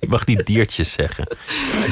[0.00, 1.26] Je mag niet diertjes zeggen.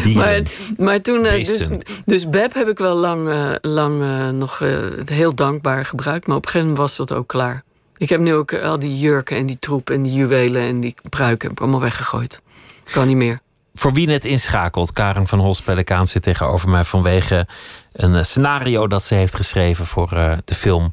[0.02, 0.42] Dieren.
[0.42, 1.62] Maar, maar toen, eh, dus,
[2.04, 4.62] dus Beb heb ik wel lang, eh, lang eh, nog
[5.04, 6.26] heel dankbaar gebruikt.
[6.26, 7.62] Maar op een gegeven moment was dat ook klaar.
[7.96, 10.94] Ik heb nu ook al die jurken en die troep en die juwelen en die
[11.08, 12.42] pruiken heb ik allemaal weggegooid.
[12.84, 13.40] Kan niet meer.
[13.74, 17.46] Voor wie net inschakelt, Karen van Holst-Pelikaan zit tegenover mij vanwege
[17.92, 20.08] een scenario dat ze heeft geschreven voor
[20.44, 20.92] de film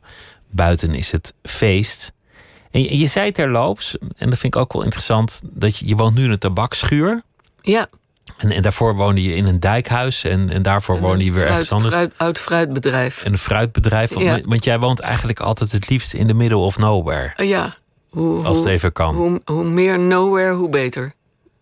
[0.56, 2.12] Buiten is het feest.
[2.76, 6.16] En je, zei terloops, en dat vind ik ook wel interessant, dat je, je woont
[6.16, 7.22] nu in een tabakschuur.
[7.62, 7.88] Ja.
[8.38, 11.54] En, en daarvoor woonde je in een dijkhuis en, en daarvoor woonde je weer fruit,
[11.54, 11.94] ergens anders.
[11.94, 13.24] Fruit, oud fruitbedrijf.
[13.24, 14.14] En een fruitbedrijf.
[14.14, 14.40] Want, Ja.
[14.46, 17.34] want jij woont eigenlijk altijd het liefst in de middle of nowhere.
[17.36, 17.76] Eh, ja.
[18.10, 19.16] Hoe, Als het even kan.
[19.16, 21.14] Hoe, hoe meer nowhere, hoe beter.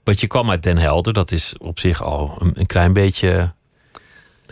[0.03, 3.53] Want je kwam uit Den Helder, dat is op zich al een, een klein beetje.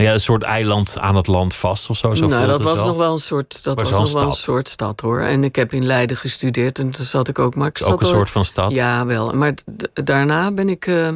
[0.01, 2.13] Ja, een soort eiland aan het land vast of zo.
[2.13, 2.87] zo nou, dat was wel.
[2.87, 5.19] nog wel een soort, dat Was nog wel een soort stad hoor.
[5.21, 7.55] En ik heb in Leiden gestudeerd en toen zat ik ook.
[7.55, 8.71] Maar ik ook een soort van stad.
[8.71, 9.33] Ja, wel.
[9.33, 9.53] Maar
[9.93, 11.09] daarna ben ik eh,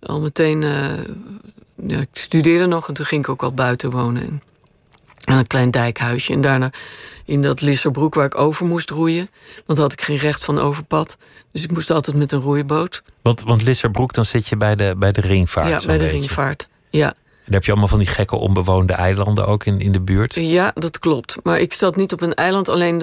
[0.00, 0.62] al meteen.
[0.62, 0.70] eh,
[1.86, 4.42] ja, ik studeerde nog en toen ging ik ook al buiten wonen.
[5.24, 6.32] Aan een klein dijkhuisje.
[6.32, 6.70] En daarna
[7.24, 9.30] in dat Lisserbroek waar ik over moest roeien.
[9.66, 11.18] Want had ik geen recht van overpad.
[11.52, 13.02] Dus ik moest altijd met een roeiboot.
[13.22, 15.68] Want, want Lisserbroek, dan zit je bij de, bij de ringvaart.
[15.80, 16.18] ja, bij de beetje.
[16.18, 16.68] ringvaart.
[16.90, 17.14] Ja.
[17.46, 20.34] En heb je allemaal van die gekke onbewoonde eilanden ook in, in de buurt.
[20.34, 21.36] ja, dat klopt.
[21.42, 22.68] Maar ik zat niet op een eiland.
[22.68, 23.02] Alleen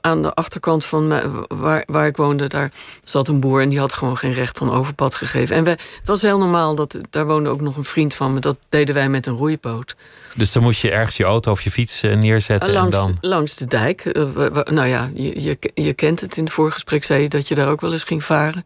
[0.00, 1.08] aan de achterkant van
[1.48, 2.70] waar, waar ik woonde, daar
[3.02, 3.60] zat een boer.
[3.60, 5.56] En die had gewoon geen recht van overpad gegeven.
[5.56, 6.74] En het was heel normaal.
[6.74, 8.40] Dat, daar woonde ook nog een vriend van me.
[8.40, 9.96] Dat deden wij met een roeiboot.
[10.34, 13.16] Dus dan moest je ergens je auto of je fiets eh, neerzetten en langs, dan.
[13.20, 14.04] langs de dijk.
[14.04, 14.24] Eh,
[14.64, 16.36] nou ja, je, je, je kent het.
[16.36, 18.64] In het voorgesprek zei je dat je daar ook wel eens ging varen.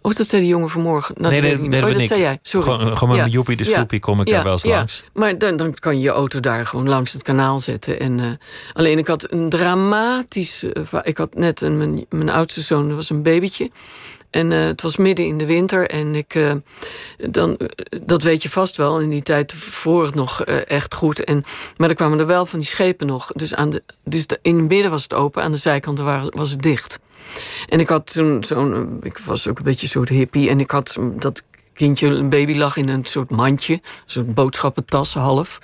[0.00, 1.14] Of dat zei die jongen vanmorgen.
[1.18, 2.08] Nou, nee, dat nee, oh, dat ik.
[2.08, 2.38] zei jij.
[2.42, 2.70] Sorry.
[2.70, 3.32] Gewoon, gewoon met Ja.
[3.32, 3.78] joepie de Ja.
[3.78, 4.76] soepie kom ik Ja, daar wel eens ja.
[4.76, 5.04] langs.
[5.12, 8.00] Maar dan, dan kan je je auto daar gewoon langs het kanaal zetten.
[8.00, 8.26] En, eh,
[8.72, 10.64] alleen ik had een dramatisch...
[11.02, 13.70] ik had net een, mijn, mijn oudste zoon, dat was een babytje.
[14.32, 15.90] En eh, het was midden in de winter.
[15.90, 16.52] En ik, eh,
[17.16, 17.66] dan, eh,
[18.02, 19.00] dat weet je vast wel.
[19.00, 21.24] In die tijd voor het nog echt goed.
[21.24, 21.44] En,
[21.76, 23.26] maar er kwamen er wel van die schepen nog.
[23.32, 25.42] Dus, aan de, dus in het midden was het open.
[25.42, 26.98] Aan de zijkanten was het dicht.
[27.68, 28.98] En ik had toen zo'n...
[29.02, 30.48] Ik was ook een beetje een soort hippie.
[30.48, 33.80] En ik had zo'n- dat kindje, een baby lag in een soort mandje.
[34.06, 35.58] Soort boodschappentas half.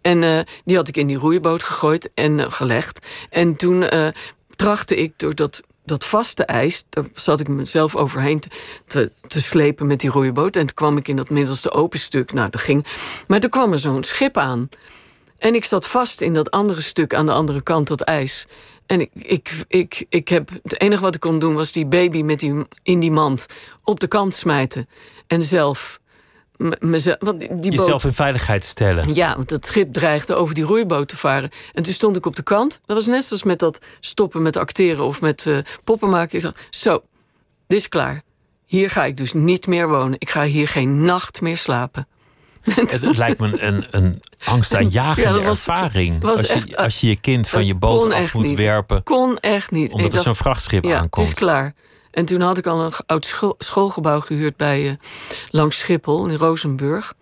[0.00, 3.06] En die had ik in die roeiboot gegooid en gelegd.
[3.30, 3.84] En toen
[4.56, 6.84] trachtte ik door dat, dat vaste ijs...
[6.88, 8.42] daar zat ik mezelf overheen
[8.86, 10.56] te, slepen met die roeiboot.
[10.56, 12.32] En toen kwam ik in dat middelste open stuk.
[12.32, 12.86] Nou, dat ging.
[13.26, 14.68] Maar toen kwam er zo'n schip aan.
[15.38, 18.46] En ik zat vast in dat andere stuk aan de andere kant, dat ijs.
[18.86, 22.22] En ik, ik, ik, ik heb, het enige wat ik kon doen was die baby
[22.22, 23.46] met die, in die mand
[23.84, 24.88] op de kant smijten.
[25.26, 26.00] En zelf.
[26.78, 29.14] Mezelf, want die boot, Jezelf in veiligheid stellen.
[29.14, 31.50] ja, want het schip dreigde over die roeiboot te varen.
[31.72, 32.80] En toen stond ik op de kant.
[32.86, 36.36] Dat was net zoals met dat stoppen met acteren of met eh, poppen maken.
[36.38, 37.02] Ik dacht, zo,
[37.66, 38.22] dit is klaar.
[38.66, 40.14] Hier ga ik dus niet meer wonen.
[40.18, 42.06] Ik ga hier geen nacht meer slapen.
[42.74, 46.22] Het, het lijkt me een, een angstaanjagende Ja, was- ervaring.
[46.22, 48.56] was als, je, echt- als je je kind van je boot af moet niet.
[48.58, 49.02] werpen.
[49.02, 49.92] Kon echt niet.
[49.92, 51.26] Omdat er zo'n vrachtschip ja, aankomt.
[51.26, 51.74] het is klaar.
[52.10, 54.94] En toen had ik al een oud school- schoolgebouw gehuurd bij eh,
[55.50, 57.14] langs Schiphol in Rozenburg.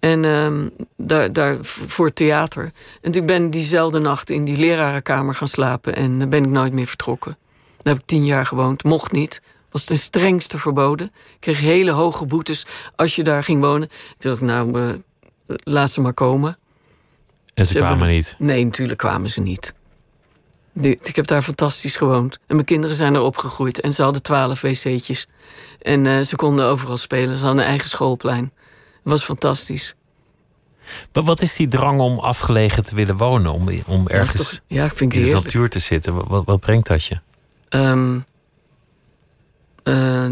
[0.00, 2.72] En ehm, daar, daar voor theater.
[3.00, 5.96] En toen ben ik diezelfde nacht in die lerarenkamer gaan slapen.
[5.96, 7.36] En dan ben ik nooit meer vertrokken.
[7.82, 8.84] Daar heb ik tien jaar gewoond.
[8.84, 9.42] Mocht niet.
[9.70, 11.06] Was ten strengste verboden.
[11.06, 12.66] Ik kreeg hele hoge boetes
[12.96, 13.88] als je daar ging wonen.
[13.88, 16.58] Toen dacht ik, nou, eh, laat ze maar komen.
[17.54, 18.34] En ze Ze kwamen hebben- niet.
[18.38, 19.74] Nee, natuurlijk kwamen ze niet.
[20.80, 22.38] Ik heb daar fantastisch gewoond.
[22.46, 23.80] En mijn kinderen zijn er opgegroeid.
[23.80, 25.26] En ze hadden twaalf wc'tjes.
[25.82, 27.38] En eh, ze konden overal spelen.
[27.38, 28.52] Ze hadden een eigen schoolplein.
[28.92, 29.94] Het was fantastisch.
[31.12, 33.52] Maar wat is die drang om afgelegen te willen wonen?
[33.52, 35.44] Om, om ergens toch- ja, vind ik in de heerlijk.
[35.44, 36.14] natuur te zitten?
[36.14, 37.18] Wat, wat, wat brengt dat je?
[37.68, 38.18] Ehm,
[39.84, 40.30] Uh,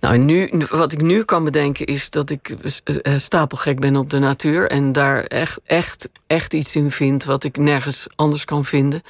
[0.00, 2.54] nou, nu, wat ik nu kan bedenken is dat ik
[2.84, 4.70] uh, stapelgek ben op de natuur.
[4.70, 9.02] En daar echt, echt, echt iets in vind wat ik nergens anders kan vinden.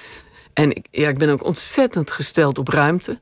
[0.53, 3.19] En ik, ja, ik ben ook ontzettend gesteld op ruimte.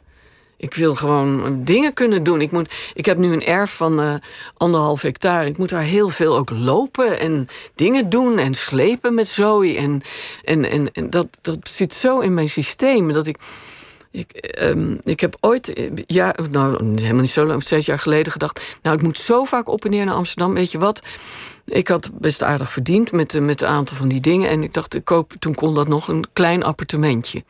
[0.60, 2.40] Ik wil gewoon dingen kunnen doen.
[2.40, 4.14] Ik, moet, ik heb nu een erf van uh,
[4.56, 5.48] anderhalf hectare.
[5.48, 9.76] Ik moet daar heel veel ook lopen en dingen doen en slepen met Zoe.
[9.76, 10.00] En,
[10.44, 13.36] en, en, dat, dat zit zo in mijn systeem dat ik.
[14.12, 18.32] Ik, um, ik heb ooit, eh, ja, nou helemaal niet zo lang, zes jaar geleden
[18.32, 18.78] gedacht.
[18.82, 20.54] Nou, ik moet zo vaak op en neer naar Amsterdam.
[20.54, 21.02] Weet je wat?
[21.64, 24.48] Ik had best aardig verdiend met, met een aantal van die dingen.
[24.50, 27.44] En ik dacht, ik koop, toen kon dat nog een klein appartementje.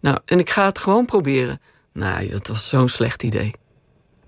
[0.00, 1.60] Nou, en ik ga het gewoon proberen.
[1.92, 3.54] Nou, dat was zo'n slecht idee.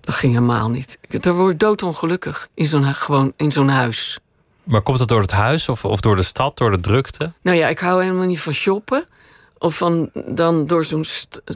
[0.01, 0.99] Dat ging helemaal niet.
[1.09, 4.19] Daar word ik doodongelukkig in zo'n, gewoon in zo'n huis.
[4.63, 7.33] Maar komt dat door het huis of, of door de stad, door de drukte?
[7.43, 9.05] Nou ja, ik hou helemaal niet van shoppen.
[9.59, 11.05] Of van dan door zo'n,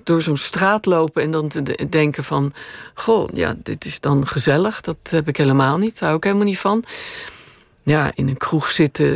[0.05, 2.53] door zo'n straat lopen en dan te denken van...
[2.95, 4.81] goh, ja, dit is dan gezellig.
[4.81, 5.93] Dat heb ik helemaal niet.
[5.99, 6.85] Daar hou ik helemaal niet van
[7.83, 9.14] ja, in een kroeg zitten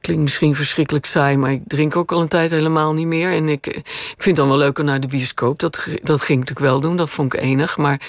[0.00, 3.32] klinkt misschien verschrikkelijk saai, maar ik drink ook al een tijd helemaal niet meer.
[3.32, 3.84] En ik, ik
[4.16, 5.58] vind het dan wel leuk om naar de bioscoop.
[5.58, 7.76] Dat, dat ging ik natuurlijk wel doen, dat vond ik enig.
[7.76, 8.00] Maar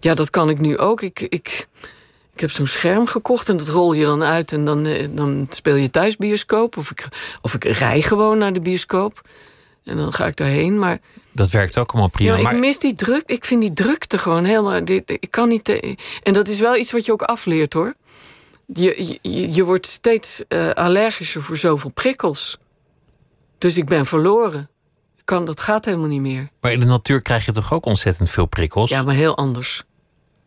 [0.00, 1.02] ja, dat kan ik nu ook.
[1.02, 1.66] Ik, ik,
[2.34, 5.46] ik heb zo'n scherm gekocht en dat rol je dan uit en dan, eh, dan
[5.50, 6.76] speel je thuis bioscoop.
[6.76, 7.08] Of ik,
[7.40, 9.20] of ik rij gewoon naar de bioscoop
[9.84, 10.78] en dan ga ik daarheen.
[10.78, 10.98] Maar
[11.32, 12.36] dat werkt ook allemaal prima.
[12.36, 13.22] Ja, ik mis die druk.
[13.26, 14.80] Ik vind die drukte gewoon helemaal.
[15.06, 15.68] Ik kan niet.
[15.68, 17.94] Eh, en dat is wel iets wat je ook afleert hoor
[18.72, 22.58] je, je, je wordt steeds uh, allergischer voor zoveel prikkels.
[23.58, 24.68] Dus ik ben verloren.
[25.24, 26.48] Kan, dat gaat helemaal niet meer.
[26.60, 28.90] Maar in de natuur krijg je toch ook ontzettend veel prikkels?
[28.90, 29.82] Ja, maar heel anders.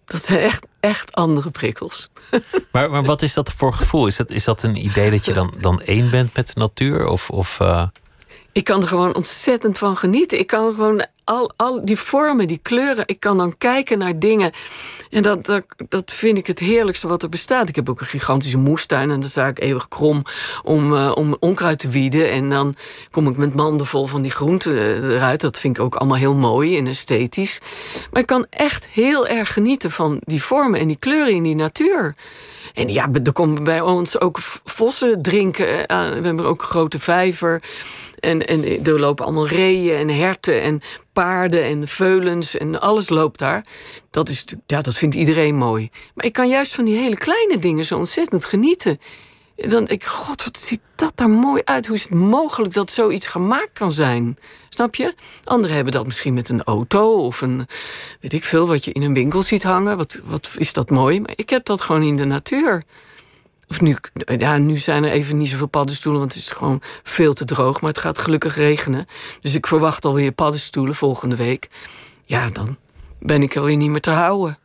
[0.05, 2.09] Dat zijn echt, echt andere prikkels.
[2.71, 4.07] Maar, maar wat is dat voor gevoel?
[4.07, 7.07] Is dat, is dat een idee dat je dan, dan één bent met de natuur?
[7.07, 7.87] Of, of, uh...
[8.55, 10.39] Ik kan er gewoon ontzettend van genieten.
[10.39, 13.03] Ik kan gewoon al, al die vormen, die kleuren.
[13.07, 14.51] Ik kan dan kijken naar dingen.
[15.09, 17.69] En dat, dat, dat vind ik het heerlijkste wat er bestaat.
[17.69, 19.11] Ik heb ook een gigantische moestuin.
[19.11, 20.21] En dan sta ik eeuwig krom
[20.63, 22.31] om, uh, om onkruid te wieden.
[22.31, 22.75] En dan
[23.11, 25.41] kom ik met manden vol van die groenten eh, eruit.
[25.41, 27.59] Dat vind ik ook allemaal heel mooi en esthetisch.
[28.11, 31.55] Maar ik kan echt heel erg genieten van die vormen en die kleuren in die
[31.55, 32.15] natuur.
[32.73, 35.87] En ja, er komen bij ons ook vossen drinken.
[35.87, 37.61] Eh, we hebben ook een grote vijver.
[38.25, 40.81] En, en er lopen allemaal reeën en herten en
[41.13, 43.65] paarden en veulens en alles loopt daar.
[44.09, 45.89] Dat, is, ja, dat vindt iedereen mooi.
[46.13, 48.99] Maar ik kan juist van die hele kleine dingen zo ontzettend genieten.
[49.55, 51.87] Dan ik, god, wat ziet dat er mooi uit?
[51.87, 54.37] Hoe is het mogelijk dat zoiets gemaakt kan zijn?
[54.69, 55.15] Snap je?
[55.43, 57.67] Anderen hebben dat misschien met een auto of een,
[58.21, 59.97] weet ik veel, wat je in een winkel ziet hangen.
[59.97, 61.19] Wat, wat is dat mooi?
[61.19, 62.83] Maar ik heb dat gewoon in de natuur.
[63.67, 63.97] Of nu,
[64.37, 67.81] ja, nu zijn er even niet zoveel paddenstoelen, want het is gewoon veel te droog.
[67.81, 69.07] Maar het gaat gelukkig regenen.
[69.41, 71.67] Dus ik verwacht alweer paddenstoelen volgende week.
[72.25, 72.77] Ja, dan
[73.19, 74.57] ben ik alweer niet meer te houden.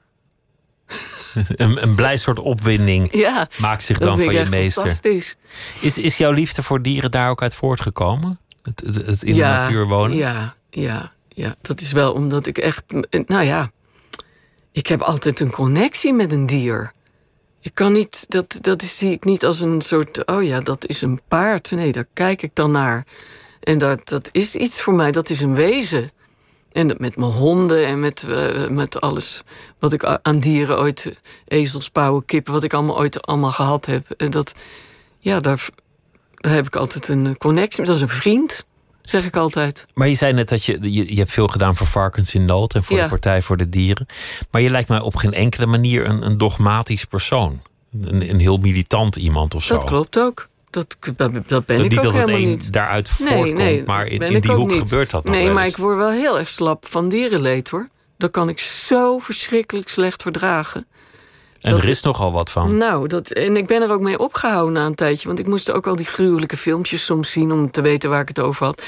[1.57, 4.83] een, een blij soort opwinding ja, maakt zich dan van je meester.
[4.83, 5.37] Fantastisch.
[5.81, 8.39] Is, is jouw liefde voor dieren daar ook uit voortgekomen?
[8.63, 10.17] Het, het, in de natuur wonen?
[10.17, 12.85] Ja, ja, ja, dat is wel omdat ik echt.
[13.27, 13.71] Nou ja,
[14.73, 16.93] ik heb altijd een connectie met een dier.
[17.61, 21.03] Ik kan niet, dat, dat zie ik niet als een soort, oh ja, dat is
[21.03, 21.71] een paard.
[21.71, 23.07] Nee, daar kijk ik dan naar.
[23.61, 26.11] En dat, dat is iets voor mij, dat is een wezen.
[26.73, 29.43] En met mijn honden en met, uh, met alles
[29.79, 34.11] wat ik aan dieren ooit, ezels, pauwen, kippen, wat ik allemaal ooit allemaal gehad heb.
[34.11, 34.55] En dat,
[35.19, 35.69] ja, daar,
[36.35, 37.85] daar heb ik altijd een connectie.
[37.85, 38.65] Dat is een vriend
[39.03, 39.87] zeg ik altijd.
[39.95, 42.75] Maar je zei net dat je, je, je hebt veel gedaan voor Varkens in Nood
[42.75, 44.07] en voor de Partij voor de Dieren.
[44.51, 47.61] Maar je lijkt mij op geen enkele manier een, een dogmatisch persoon.
[48.01, 49.75] Een, een heel militant iemand of zo.
[49.75, 50.49] Dat klopt ook.
[50.71, 52.73] Dat, dat, dat ben ik niet ook dat het een niet.
[52.73, 55.97] daaruit voortkomt, nee, maar in, in die hoek gebeurt dat nog Nee, maar ik word
[55.97, 57.89] wel heel erg slap van dierenleed hoor.
[58.17, 60.87] Dat kan ik zo verschrikkelijk slecht verdragen.
[61.61, 62.77] En er is nogal wat van.
[62.77, 65.27] Nou, dat, en ik ben er ook mee opgehouden na een tijdje.
[65.27, 68.29] Want ik moest ook al die gruwelijke filmpjes soms zien om te weten waar ik
[68.29, 68.83] het over had.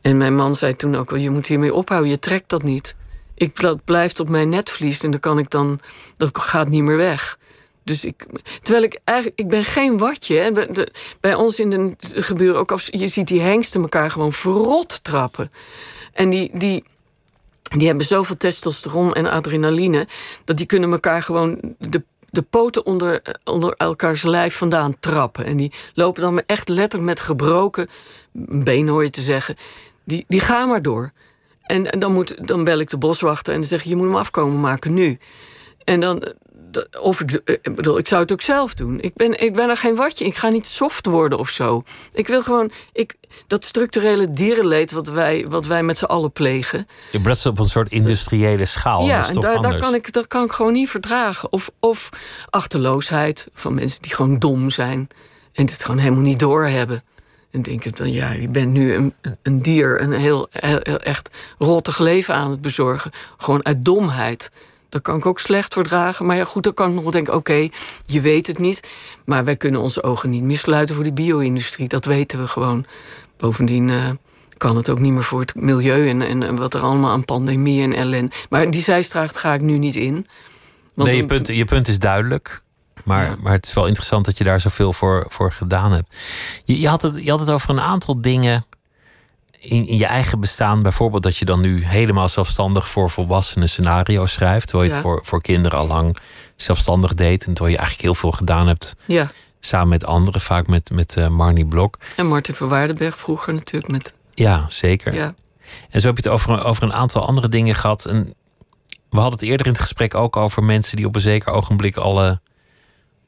[0.00, 2.94] En mijn man zei toen ook al: je moet hiermee ophouden, je trekt dat niet.
[3.34, 5.80] Ik, dat blijft op mijn netvlies en dan kan ik dan.
[6.16, 7.38] Dat gaat niet meer weg.
[7.84, 8.26] Dus ik.
[8.62, 9.38] Terwijl ik eigenlijk.
[9.38, 10.36] Ik ben geen watje.
[10.36, 10.52] Hè.
[10.52, 10.88] Bij,
[11.20, 12.70] bij ons in de gebeuren ook.
[12.70, 15.52] Als, je ziet die hengsten elkaar gewoon verrot trappen.
[16.12, 16.50] En die.
[16.52, 16.84] die
[17.78, 20.08] die hebben zoveel testosteron en adrenaline...
[20.44, 25.44] dat die kunnen elkaar gewoon de, de poten onder, onder elkaars lijf vandaan trappen.
[25.44, 27.88] En die lopen dan echt letterlijk met gebroken
[28.32, 29.56] been, hoor je te zeggen.
[30.04, 31.12] Die, die gaan maar door.
[31.62, 33.88] En, en dan, moet, dan bel ik de boswachter en dan zeg je...
[33.88, 35.18] je moet hem afkomen maken nu.
[35.84, 36.34] En dan,
[37.00, 39.00] of ik, eh, ik bedoel, ik zou het ook zelf doen.
[39.00, 40.24] Ik ben, ik ben er geen watje.
[40.24, 41.82] Ik ga niet soft worden of zo.
[42.12, 43.14] Ik wil gewoon ik,
[43.46, 46.88] dat structurele dierenleed wat wij, wat wij met z'n allen plegen.
[47.22, 48.98] Dat is op een soort industriële schaal.
[48.98, 49.84] dat ja, is en toch daar, daar, anders?
[49.84, 51.52] kan ik, dat kan ik gewoon niet verdragen.
[51.52, 52.08] Of, of
[52.50, 55.08] achterloosheid van mensen die gewoon dom zijn
[55.52, 57.02] en het gewoon helemaal niet doorhebben.
[57.50, 61.30] En denken dan, ja, je bent nu een, een dier, een heel, heel, heel echt
[61.58, 63.10] rottig leven aan het bezorgen.
[63.36, 64.50] Gewoon uit domheid.
[64.94, 66.26] Daar kan ik ook slecht verdragen.
[66.26, 67.68] Maar ja, goed, dan kan ik nog wel denken, oké,
[68.06, 68.88] je weet het niet.
[69.24, 71.88] Maar wij kunnen onze ogen niet meer sluiten voor die bio-industrie.
[71.88, 72.86] Dat weten we gewoon.
[73.36, 74.10] Bovendien eh,
[74.56, 77.24] kan het ook niet meer voor het milieu en, en, en wat er allemaal aan
[77.24, 78.30] pandemie en ellende.
[78.48, 80.26] Maar die zijstraat ga ik nu niet in.
[80.94, 82.62] Want nee, je punt, je punt is duidelijk.
[83.04, 86.14] Maar, maar het is wel interessant dat je daar zoveel voor, voor gedaan hebt.
[86.64, 88.64] Je, je, had het, je had het over een aantal dingen
[89.64, 90.82] in, in je eigen bestaan.
[90.82, 94.66] Bijvoorbeeld dat je dan nu helemaal zelfstandig voor volwassenen scenario's schrijft.
[94.68, 95.02] Terwijl je Ja.
[95.02, 96.16] het voor, voor kinderen al lang
[96.56, 97.46] zelfstandig deed.
[97.46, 100.40] En terwijl je eigenlijk heel veel gedaan hebt Ja, samen met anderen.
[100.40, 101.98] Vaak met, met eh, Marnie Blok.
[102.16, 104.14] en Martin van Waardenberg vroeger natuurlijk met...
[104.34, 105.14] Ja, zeker.
[105.14, 105.34] Ja,
[105.90, 108.06] En zo heb je het over, een- over een aantal andere dingen gehad.
[108.06, 108.34] En
[109.10, 111.96] we hadden het eerder in het gesprek ook over mensen die op een zeker ogenblik
[111.96, 112.40] alle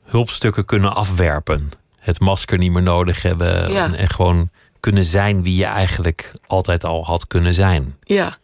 [0.05, 1.69] hulpstukken kunnen afwerpen.
[1.99, 3.75] Het masker niet meer nodig hebben.
[3.77, 4.51] En, en gewoon
[4.81, 7.97] kunnen zijn wie je eigenlijk altijd al had kunnen zijn.
[8.03, 8.37] ja.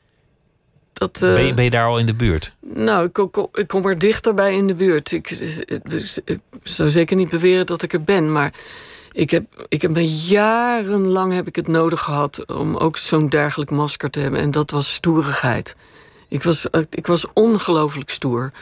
[0.92, 2.52] Dat, eh, Ben, je, ben je daar al in de buurt?
[2.60, 5.12] Nou, ik, kom- ik kom er dichterbij in de buurt.
[5.12, 5.80] Ik, ik-
[6.24, 8.52] ik zou zeker niet beweren dat ik er ben, maar
[9.12, 13.70] ik heb, ik heb me jarenlang heb ik het nodig gehad om ook zo'n dergelijk
[13.70, 14.40] masker te hebben.
[14.40, 15.76] En dat was stoerigheid.
[16.32, 18.52] Ik was, ik was ongelooflijk stoer.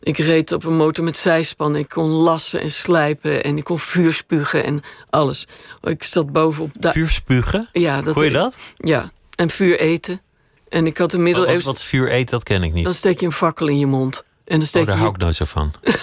[0.00, 1.76] Ik reed op een motor met zijspan.
[1.76, 5.46] Ik kon lassen en slijpen en ik kon vuur spugen en alles.
[5.82, 6.70] Ik zat bovenop.
[6.78, 7.68] da- Vuur spugen?
[7.72, 8.58] Ja, dat, Kon je dat?
[8.76, 10.20] Ja, en vuur eten.
[10.68, 11.64] En ik had een Wat, middeleeuws...
[11.64, 12.84] wat vuur eet, dat ken ik niet.
[12.84, 14.24] Dan steek je een fakkel in je mond.
[14.46, 15.72] En dan steek Oh, daar je hou ik nooit zo van.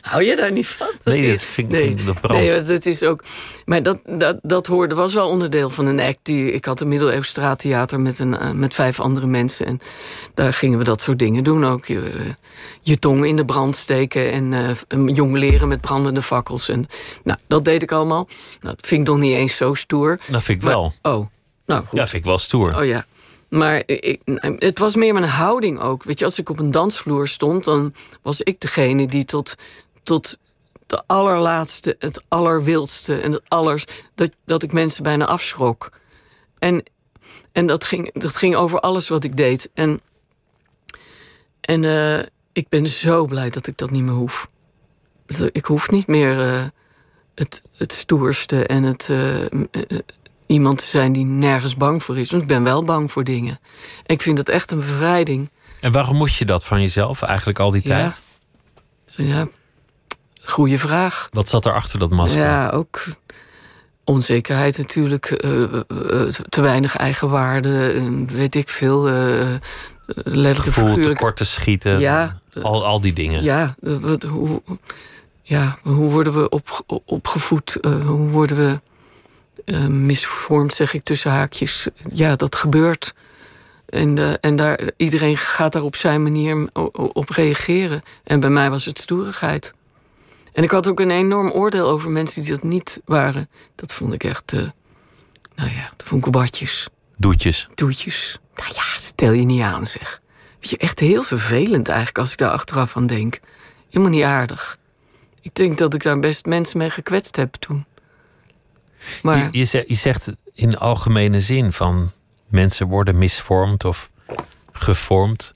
[0.00, 0.86] Hou je daar niet van?
[1.04, 2.40] Nee, dat vind, ik- vind dat brand.
[2.44, 3.22] Nee, dat is ook.
[3.64, 6.18] Maar dat, dat, dat hoorde, was wel onderdeel van een act.
[6.22, 9.66] Die, ik had een middeleeuws straattheater met, een, eh, met vijf andere mensen.
[9.66, 9.80] En
[10.34, 11.86] daar gingen we dat soort dingen doen ook.
[11.86, 12.30] Je, eh,
[12.80, 16.68] je tong in de brand steken en eh jong leren met brandende fakkels.
[16.68, 16.86] En,
[17.24, 18.26] nou, dat deed ik allemaal.
[18.60, 20.18] Nou, dat vind ik nog niet eens zo stoer.
[20.28, 20.92] Dat vind ik Maar- wel.
[21.02, 21.26] oh,
[21.66, 21.98] nou goed.
[21.98, 22.76] Ja, vind ik wel stoer.
[22.78, 23.06] Oh ja.
[23.54, 24.20] Maar ik,
[24.58, 26.02] het was meer mijn houding ook.
[26.02, 29.54] Weet je, als ik op een dansvloer stond, dan was ik degene die tot,
[30.02, 30.38] tot
[30.86, 33.84] de allerlaatste, het allerwildste en het allers.
[34.14, 35.90] dat, dat ik mensen bijna afschrok.
[36.58, 36.82] En,
[37.52, 39.70] en dat, ging, dat ging over alles wat ik deed.
[39.74, 40.00] En,
[41.60, 44.48] en eh, ik ben zo blij dat ik dat niet meer hoef.
[45.52, 46.64] Ik hoef niet meer eh,
[47.34, 49.08] het, het stoerste en het.
[49.10, 49.44] eh,
[50.46, 52.30] iemand te zijn die nergens bang voor is.
[52.30, 53.58] Want ik ben wel bang voor dingen.
[54.06, 55.50] En ik vind dat echt een bevrijding.
[55.80, 57.88] En waarom moest je dat van jezelf eigenlijk al die Ja.
[57.98, 58.22] tijd?
[59.06, 59.46] Ja,
[60.42, 61.28] goede vraag.
[61.32, 62.40] Wat zat er achter dat masker?
[62.40, 63.02] Ja, ook
[64.04, 65.30] onzekerheid natuurlijk.
[65.30, 67.92] eh, eh, eh, te weinig eigenwaarde.
[67.92, 69.02] eh, weet ik veel.
[70.14, 71.98] letterlijk Gevoel, tekort te schieten.
[71.98, 72.38] Ja.
[72.62, 73.42] Al, al die dingen.
[73.42, 74.62] Ja, wat, hoe,
[75.42, 77.78] ja, hoe worden we op, opgevoed?
[78.06, 78.80] hoe worden we
[79.64, 81.88] eh, misvormd, zeg ik tussen haakjes?
[82.12, 83.14] Ja, dat gebeurt.
[83.86, 88.02] En, eh, en daar, iedereen gaat daar op zijn manier op reageren.
[88.24, 89.72] En bij mij was het stoerigheid.
[90.52, 93.48] En ik had ook een enorm oordeel over mensen die dat niet waren.
[93.74, 94.60] Dat vond ik echt, eh,
[95.54, 97.68] nou ja, dat vond ik badjes, Doetjes.
[97.74, 98.38] doetjes.
[98.54, 100.20] Nou ja, stel je niet aan, zeg.
[100.60, 103.38] Weet je, echt heel vervelend eigenlijk als ik daar achteraf aan denk.
[103.90, 104.78] Helemaal niet aardig.
[105.40, 107.84] Ik denk dat ik daar best mensen mee gekwetst heb toen.
[109.22, 112.12] Maar Je, je, zegt, je zegt in de algemene zin van
[112.48, 114.10] mensen worden misvormd of
[114.72, 115.54] gevormd.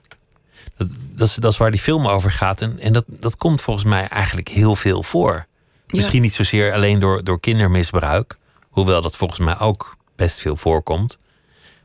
[0.76, 2.62] Dat, dat, is, dat is waar die film over gaat.
[2.62, 5.46] En, en dat, dat komt volgens mij eigenlijk heel veel voor.
[5.86, 8.38] Misschien niet zozeer alleen door, door kindermisbruik.
[8.68, 11.18] Hoewel dat volgens mij ook best veel voorkomt.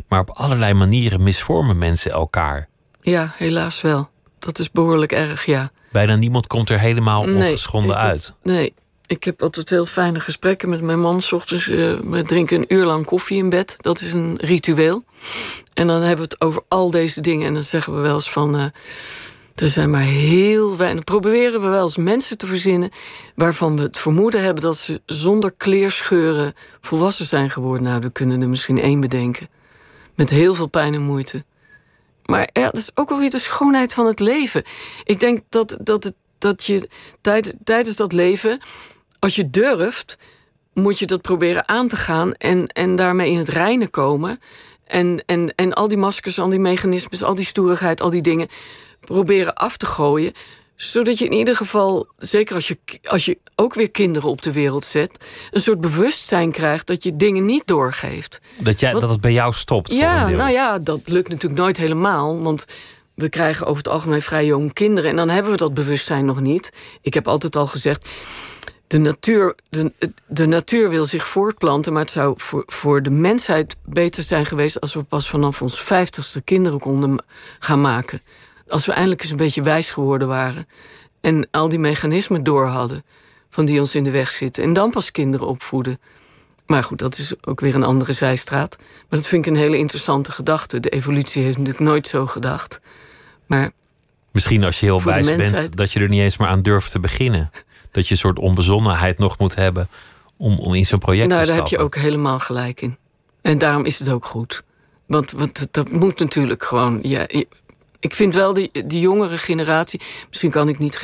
[0.07, 2.67] Maar op allerlei manieren misvormen mensen elkaar.
[3.01, 4.09] ja, helaas wel.
[4.39, 5.71] Dat is behoorlijk erg, ja.
[5.91, 8.33] Bijna niemand komt er helemaal Nee, ongeschonden uit.
[8.43, 8.73] Nee,
[9.13, 11.21] ik heb altijd heel fijne gesprekken met mijn man.
[11.21, 13.75] 's ochtends, eh, we drinken een uur lang koffie in bed.
[13.77, 15.03] Dat is een ritueel.
[15.73, 17.47] En dan hebben we het over al deze dingen.
[17.47, 18.55] En dan zeggen we wel eens van...
[18.55, 18.63] eh,
[19.55, 21.03] er zijn maar heel weinig...
[21.03, 22.89] Proberen we wel eens mensen te verzinnen...
[23.35, 26.53] waarvan we het vermoeden hebben dat ze zonder kleerscheuren...
[26.81, 27.83] volwassen zijn geworden.
[27.83, 29.49] Nou, we kunnen er misschien één bedenken.
[30.15, 31.43] Met heel veel pijn en moeite.
[32.25, 34.63] Maar dat is ook wel weer de schoonheid van het leven.
[35.03, 36.89] Ik denk dat, dat, dat je
[37.21, 38.59] tijd, tijdens dat leven,
[39.23, 40.17] als je durft,
[40.73, 44.39] moet je dat proberen aan te gaan en, en daarmee in het reinen komen.
[44.85, 48.47] En, en, en al die maskers, al die mechanismes, al die stoerigheid, al die dingen
[48.99, 50.31] proberen af te gooien.
[50.75, 54.51] Zodat je in ieder geval, zeker als je, als je ook weer kinderen op de
[54.51, 58.39] wereld zet, een soort bewustzijn krijgt dat je dingen niet doorgeeft.
[58.57, 59.91] Dat, jij, dat het bij jou stopt.
[59.91, 62.41] Ja, nou ja, dat lukt natuurlijk nooit helemaal.
[62.41, 62.65] Want
[63.13, 65.09] we krijgen over het algemeen vrij jong kinderen.
[65.09, 66.69] En dan hebben we dat bewustzijn nog niet.
[67.01, 68.07] Ik heb altijd al gezegd.
[68.93, 69.91] De natuur, de,
[70.27, 74.81] de natuur wil zich voortplanten, maar het zou voor, voor de mensheid beter zijn geweest
[74.81, 77.23] als we pas vanaf ons vijftigste kinderen konden
[77.59, 78.21] gaan maken.
[78.67, 80.65] Als we eindelijk eens een beetje wijs geworden waren
[81.21, 83.03] en al die mechanismen door hadden
[83.49, 84.63] van die ons in de weg zitten.
[84.63, 85.99] En dan pas kinderen opvoeden.
[86.65, 88.77] Maar goed, dat is ook weer een andere zijstraat.
[88.79, 90.79] Maar dat vind ik een hele interessante gedachte.
[90.79, 92.81] De evolutie heeft natuurlijk nooit zo gedacht.
[93.45, 93.71] Maar
[94.31, 96.99] Misschien als je heel wijs bent, dat je er niet eens maar aan durft te
[96.99, 97.51] beginnen.
[97.93, 99.87] Dat je een soort onbezonnenheid nog moet hebben
[100.37, 101.71] om, om in zo'n project nou, te stappen.
[101.71, 102.97] Daar heb je ook helemaal gelijk in.
[103.41, 104.63] En daarom is het ook goed.
[105.05, 106.99] Want, want dat moet natuurlijk gewoon.
[107.01, 107.27] Ja,
[107.99, 110.97] ik vind wel die, die jongere generatie, misschien kan ik niet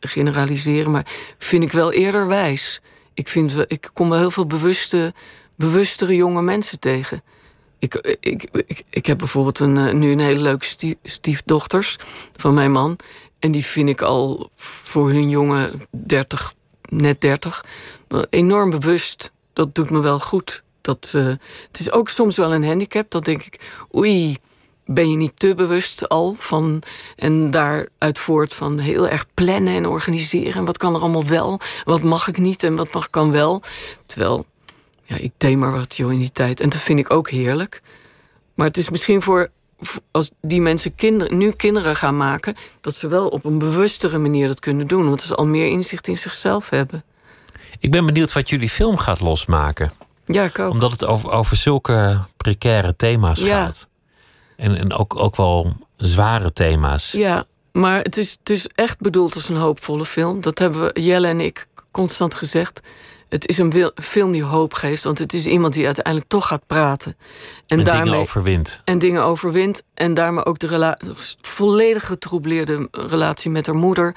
[0.00, 1.06] generaliseren, maar
[1.38, 2.80] vind ik wel eerder wijs.
[3.14, 5.14] Ik, vind, ik kom wel heel veel bewuste,
[5.56, 7.22] bewustere jonge mensen tegen.
[7.78, 11.96] Ik, ik, ik, ik heb bijvoorbeeld een, eh, nu een hele leuke stiefdochters
[12.32, 12.96] van mijn man.
[13.44, 16.54] En die vind ik al voor hun jonge 30,
[16.88, 17.64] net 30,
[18.30, 19.32] enorm bewust.
[19.52, 20.62] Dat doet me wel goed.
[20.80, 21.26] Dat, uh,
[21.66, 23.10] het is ook soms wel een handicap.
[23.10, 23.60] Dat denk ik,
[23.94, 24.36] oei,
[24.84, 26.82] ben je niet te bewust al van.
[27.16, 30.54] En daaruit voort van heel erg plannen en organiseren.
[30.54, 31.60] En wat kan er allemaal wel?
[31.84, 33.62] Wat mag ik niet en wat mag kan wel?
[34.06, 34.46] Terwijl,
[35.02, 36.60] ja, ik deed maar wat joh in die tijd.
[36.60, 37.82] En dat vind ik ook heerlijk.
[38.54, 39.50] Maar het is misschien voor.
[40.10, 44.46] Als die mensen kinderen, nu kinderen gaan maken, dat ze wel op een bewustere manier
[44.46, 45.08] dat kunnen doen.
[45.08, 47.04] Want ze al meer inzicht in zichzelf hebben.
[47.78, 49.92] Ik ben benieuwd wat jullie film gaat losmaken.
[50.26, 50.70] Ja, ik ook.
[50.70, 53.64] Omdat het over, over zulke precaire thema's ja.
[53.64, 53.88] gaat.
[54.56, 57.12] En, en ook, ook wel zware thema's.
[57.12, 60.40] Ja, maar het is, het is echt bedoeld als een hoopvolle film.
[60.40, 62.80] Dat hebben we, Jelle en ik, constant gezegd.
[63.28, 66.66] Het is een film die hoop geeft, want het is iemand die uiteindelijk toch gaat
[66.66, 67.16] praten.
[67.66, 68.80] En, en daarmee, dingen overwint.
[68.84, 69.82] En dingen overwint.
[69.94, 70.96] En daarmee ook de
[71.40, 74.16] volledig getroubleerde relatie met haar moeder.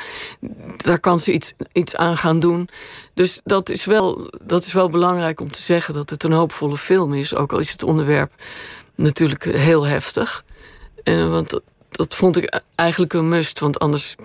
[0.78, 2.70] Daar kan ze iets, iets aan gaan doen.
[3.14, 6.78] Dus dat is, wel, dat is wel belangrijk om te zeggen dat het een hoopvolle
[6.78, 7.36] film is.
[7.36, 8.32] Ook al is het onderwerp
[8.96, 10.44] natuurlijk heel heftig.
[11.04, 14.16] En, want dat, vond ik eigenlijk een must, want anders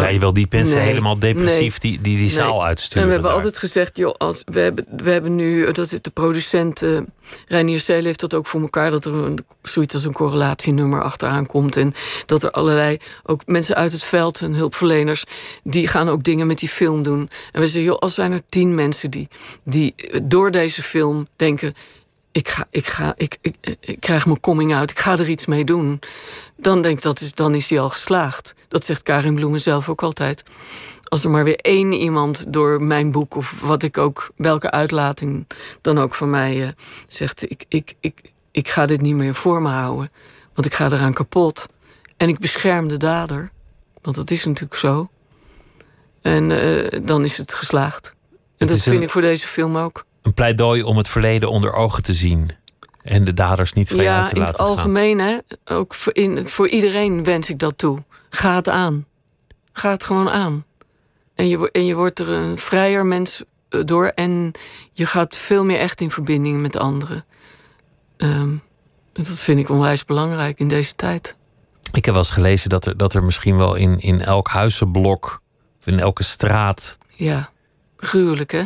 [0.00, 2.66] ja, je wil die mensen helemaal depressief die, die, die zaal nee.
[2.66, 3.02] uitsturen.
[3.02, 6.10] En we hebben altijd gezegd, joh, als, we, hebben, we hebben nu, dat is de
[6.10, 7.00] producent uh,
[7.46, 11.46] Reinier Seele heeft dat ook voor elkaar, dat er een, zoiets als een correlatienummer achteraan
[11.46, 11.76] komt.
[11.76, 11.94] En
[12.26, 15.24] dat er allerlei, ook mensen uit het veld en hulpverleners,
[15.62, 17.30] die gaan ook dingen met die film doen.
[17.52, 19.28] En we zeggen, joh, als zijn er tien mensen die,
[19.64, 21.74] die door deze film denken
[22.32, 25.46] ik, ga, ik, ga, ik, ik, ik, krijg mijn coming out, ik ga er iets
[25.46, 26.00] mee doen.
[26.56, 28.54] Dan denk ik, dat is, dan is hij al geslaagd.
[28.68, 30.42] Dat zegt Karin Bloemen zelf ook altijd.
[31.04, 35.46] Als er maar weer één iemand door mijn boek of wat ik ook, welke uitlating
[35.80, 36.68] dan ook van mij uh,
[37.06, 38.20] zegt: ik, ik, ik,
[38.50, 40.10] ik ga dit niet meer voor me houden,
[40.54, 41.66] want ik ga eraan kapot.
[42.16, 43.50] En ik bescherm de dader,
[44.02, 45.08] want dat is natuurlijk zo.
[46.22, 48.14] En uh, dan is het geslaagd.
[48.56, 52.02] En dat vind ik voor deze film ook een pleidooi om het verleden onder ogen
[52.02, 52.50] te zien.
[53.02, 54.42] En de daders niet vrij ja, te laten gaan.
[54.42, 57.98] Ja, in het algemeen, hè, ook voor, in, voor iedereen wens ik dat toe.
[58.30, 59.06] Ga het aan.
[59.72, 60.64] Ga het gewoon aan.
[61.34, 64.06] En je, en je wordt er een vrijer mens eh, door.
[64.06, 64.52] En
[64.92, 67.24] je gaat veel meer echt in verbinding met anderen.
[68.16, 68.62] Um,
[69.12, 71.36] dat vind ik onwijs belangrijk in deze tijd.
[71.92, 75.40] Ik heb wel eens gelezen dat er, dat er misschien wel in, in elk huizenblok...
[75.84, 76.98] in elke straat...
[77.14, 77.50] Ja,
[77.96, 78.62] gruwelijk hè?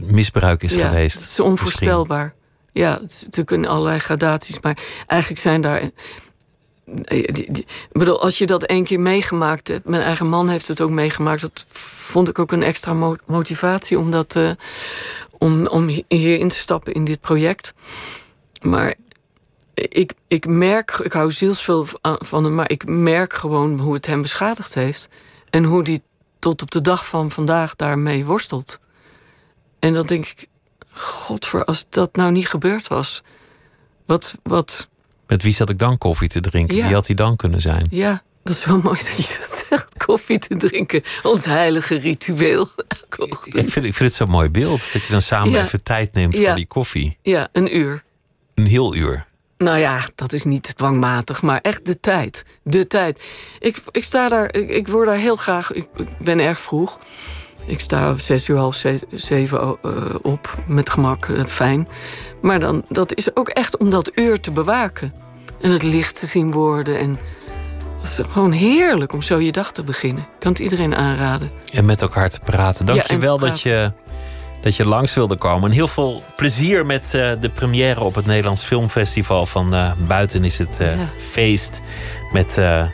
[0.00, 1.14] Misbruik is ja, geweest.
[1.14, 2.34] Het is onvoorstelbaar.
[2.72, 5.90] Ja, het is natuurlijk in allerlei gradaties, maar eigenlijk zijn daar.
[7.04, 10.80] Eh, ik bedoel, als je dat één keer meegemaakt hebt, mijn eigen man heeft het
[10.80, 14.50] ook meegemaakt, dat vond ik ook een extra motivatie om, dat, uh,
[15.38, 17.74] om, om hierin te stappen in dit project.
[18.60, 18.94] Maar
[19.74, 24.22] ik, ik merk, ik hou zielsveel van hem, maar ik merk gewoon hoe het hem
[24.22, 25.08] beschadigd heeft.
[25.50, 26.02] En hoe die
[26.38, 28.80] tot op de dag van vandaag daarmee worstelt.
[29.82, 30.46] En dan denk ik,
[30.90, 33.22] god, voor als dat nou niet gebeurd was.
[34.06, 34.88] Wat, wat...
[35.26, 36.76] Met wie zat ik dan koffie te drinken?
[36.76, 37.86] Wie had hij dan kunnen zijn?
[37.90, 40.04] Ja, dat is wel mooi dat je dat zegt.
[40.04, 41.02] Koffie te drinken.
[41.22, 42.68] Ons heilige ritueel.
[43.44, 44.92] Ik vind, ik vind het zo'n mooi beeld.
[44.92, 47.18] Dat je dan samen even tijd neemt voor die koffie.
[47.22, 48.02] Ja, een uur.
[48.54, 49.26] Een heel uur.
[49.58, 52.44] Nou ja, dat is niet dwangmatig, maar echt de tijd.
[52.62, 53.22] De tijd.
[53.58, 55.72] Ik, ik sta daar, ik, ik word daar heel graag.
[55.72, 56.98] Ik, ik ben erg vroeg.
[57.66, 59.92] Ik sta zes uur, half zeven uh,
[60.22, 61.88] op, met gemak, uh, fijn.
[62.40, 65.12] Maar dan, dat is ook echt om dat uur te bewaken.
[65.60, 66.98] En het licht te zien worden.
[66.98, 67.18] En
[68.02, 70.22] is gewoon heerlijk om zo je dag te beginnen.
[70.22, 71.50] Ik kan het iedereen aanraden.
[71.72, 72.86] En met elkaar te praten.
[72.86, 73.92] Dank Ja, je wel dat je,
[74.62, 75.70] dat je langs wilde komen.
[75.70, 80.44] En heel veel plezier met eh, de première op het Nederlands Filmfestival van eh, Buiten
[80.44, 81.08] is het eh, Ja.
[81.18, 81.80] feest.
[82.32, 82.84] Met eh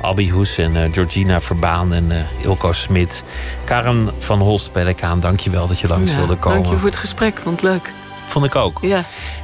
[0.00, 3.24] Abby Hoes en eh, Georgina Verbaan en eh, Ilko Smit.
[3.64, 6.58] Karen van Holst Pelikaan, dank je wel dat je langs Ja, wilde komen.
[6.58, 7.92] Dank je voor het gesprek, vond het leuk.
[8.26, 8.78] Vond ik ook.
[8.82, 9.02] Ja.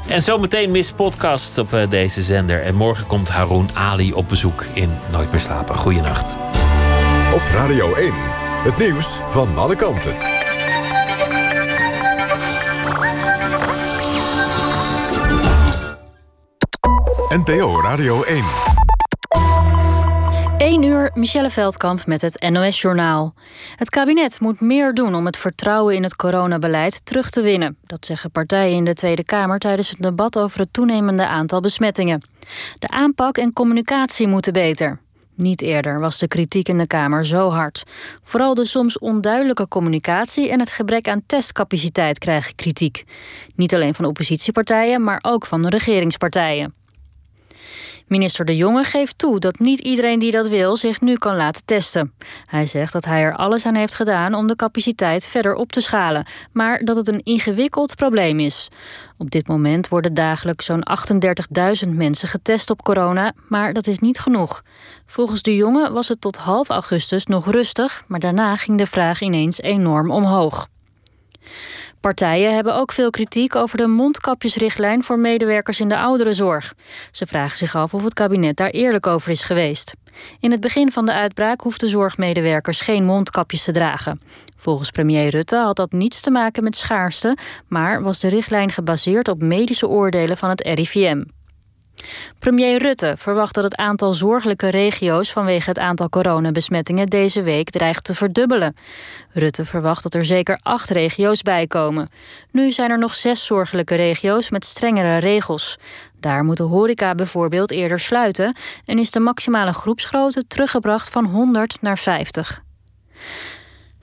[0.08, 2.62] En zometeen Miss Podcast op eh, deze zender.
[2.62, 5.76] En morgen komt Haroon Ali op bezoek in Nooit meer slapen.
[5.76, 6.36] Goeienacht.
[7.34, 8.12] Op Radio 1.
[8.62, 10.16] Het nieuws van alle kanten.
[17.28, 18.71] NPO Radio 1.
[20.62, 23.34] 1 uur, Michelle Veldkamp met het NOS-journaal.
[23.76, 27.76] Het kabinet moet meer doen om het vertrouwen in het coronabeleid terug te winnen.
[27.86, 32.26] Dat zeggen partijen in de Tweede Kamer tijdens het debat over het toenemende aantal besmettingen.
[32.78, 35.00] De aanpak en communicatie moeten beter.
[35.34, 37.82] Niet eerder was de kritiek in de Kamer zo hard.
[38.22, 43.04] Vooral de soms onduidelijke communicatie en het gebrek aan testcapaciteit krijgen kritiek.
[43.54, 46.74] Niet alleen van oppositiepartijen, maar ook van regeringspartijen.
[48.06, 51.64] Minister De Jonge geeft toe dat niet iedereen die dat wil zich nu kan laten
[51.64, 52.12] testen.
[52.46, 55.80] Hij zegt dat hij er alles aan heeft gedaan om de capaciteit verder op te
[55.80, 58.68] schalen, maar dat het een ingewikkeld probleem is.
[59.18, 60.84] Op dit moment worden dagelijks zo'n
[61.84, 64.62] 38.000 mensen getest op corona, maar dat is niet genoeg.
[65.06, 69.20] Volgens De Jonge was het tot half augustus nog rustig, maar daarna ging de vraag
[69.20, 70.68] ineens enorm omhoog.
[72.02, 76.74] Partijen hebben ook veel kritiek over de mondkapjesrichtlijn voor medewerkers in de ouderenzorg.
[77.10, 79.94] Ze vragen zich af of het kabinet daar eerlijk over is geweest.
[80.40, 84.20] In het begin van de uitbraak hoefden zorgmedewerkers geen mondkapjes te dragen.
[84.56, 87.36] Volgens premier Rutte had dat niets te maken met schaarste,
[87.68, 91.22] maar was de richtlijn gebaseerd op medische oordelen van het RIVM.
[92.38, 98.04] Premier Rutte verwacht dat het aantal zorgelijke regio's vanwege het aantal coronabesmettingen deze week dreigt
[98.04, 98.76] te verdubbelen.
[99.30, 102.08] Rutte verwacht dat er zeker acht regio's bijkomen.
[102.50, 105.78] Nu zijn er nog zes zorgelijke regio's met strengere regels.
[106.20, 111.82] Daar moet de horeca bijvoorbeeld eerder sluiten en is de maximale groepsgrootte teruggebracht van 100
[111.82, 112.62] naar 50.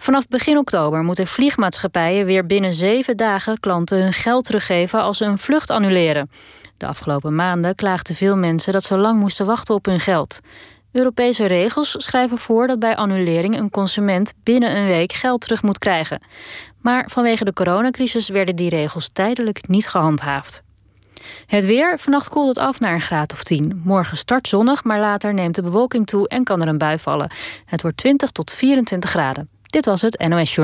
[0.02, 5.26] Vanaf begin oktober moeten vliegmaatschappijen weer binnen zeven dagen klanten hun geld teruggeven als ze
[5.26, 6.30] een vlucht annuleren.
[6.80, 10.40] De afgelopen maanden klaagden veel mensen dat ze lang moesten wachten op hun geld.
[10.92, 15.78] Europese regels schrijven voor dat bij annulering een consument binnen een week geld terug moet
[15.78, 16.22] krijgen.
[16.82, 20.62] Maar vanwege de coronacrisis werden die regels tijdelijk niet gehandhaafd.
[21.46, 22.00] Het weer.
[22.00, 23.82] Vannacht koelt het af naar een graad of 10.
[23.84, 27.32] Morgen start zonnig, maar later neemt de bewolking toe en kan er een bui vallen.
[27.66, 29.50] Het wordt 20 tot 24 graden.
[29.66, 30.58] Dit was het NOS Journal.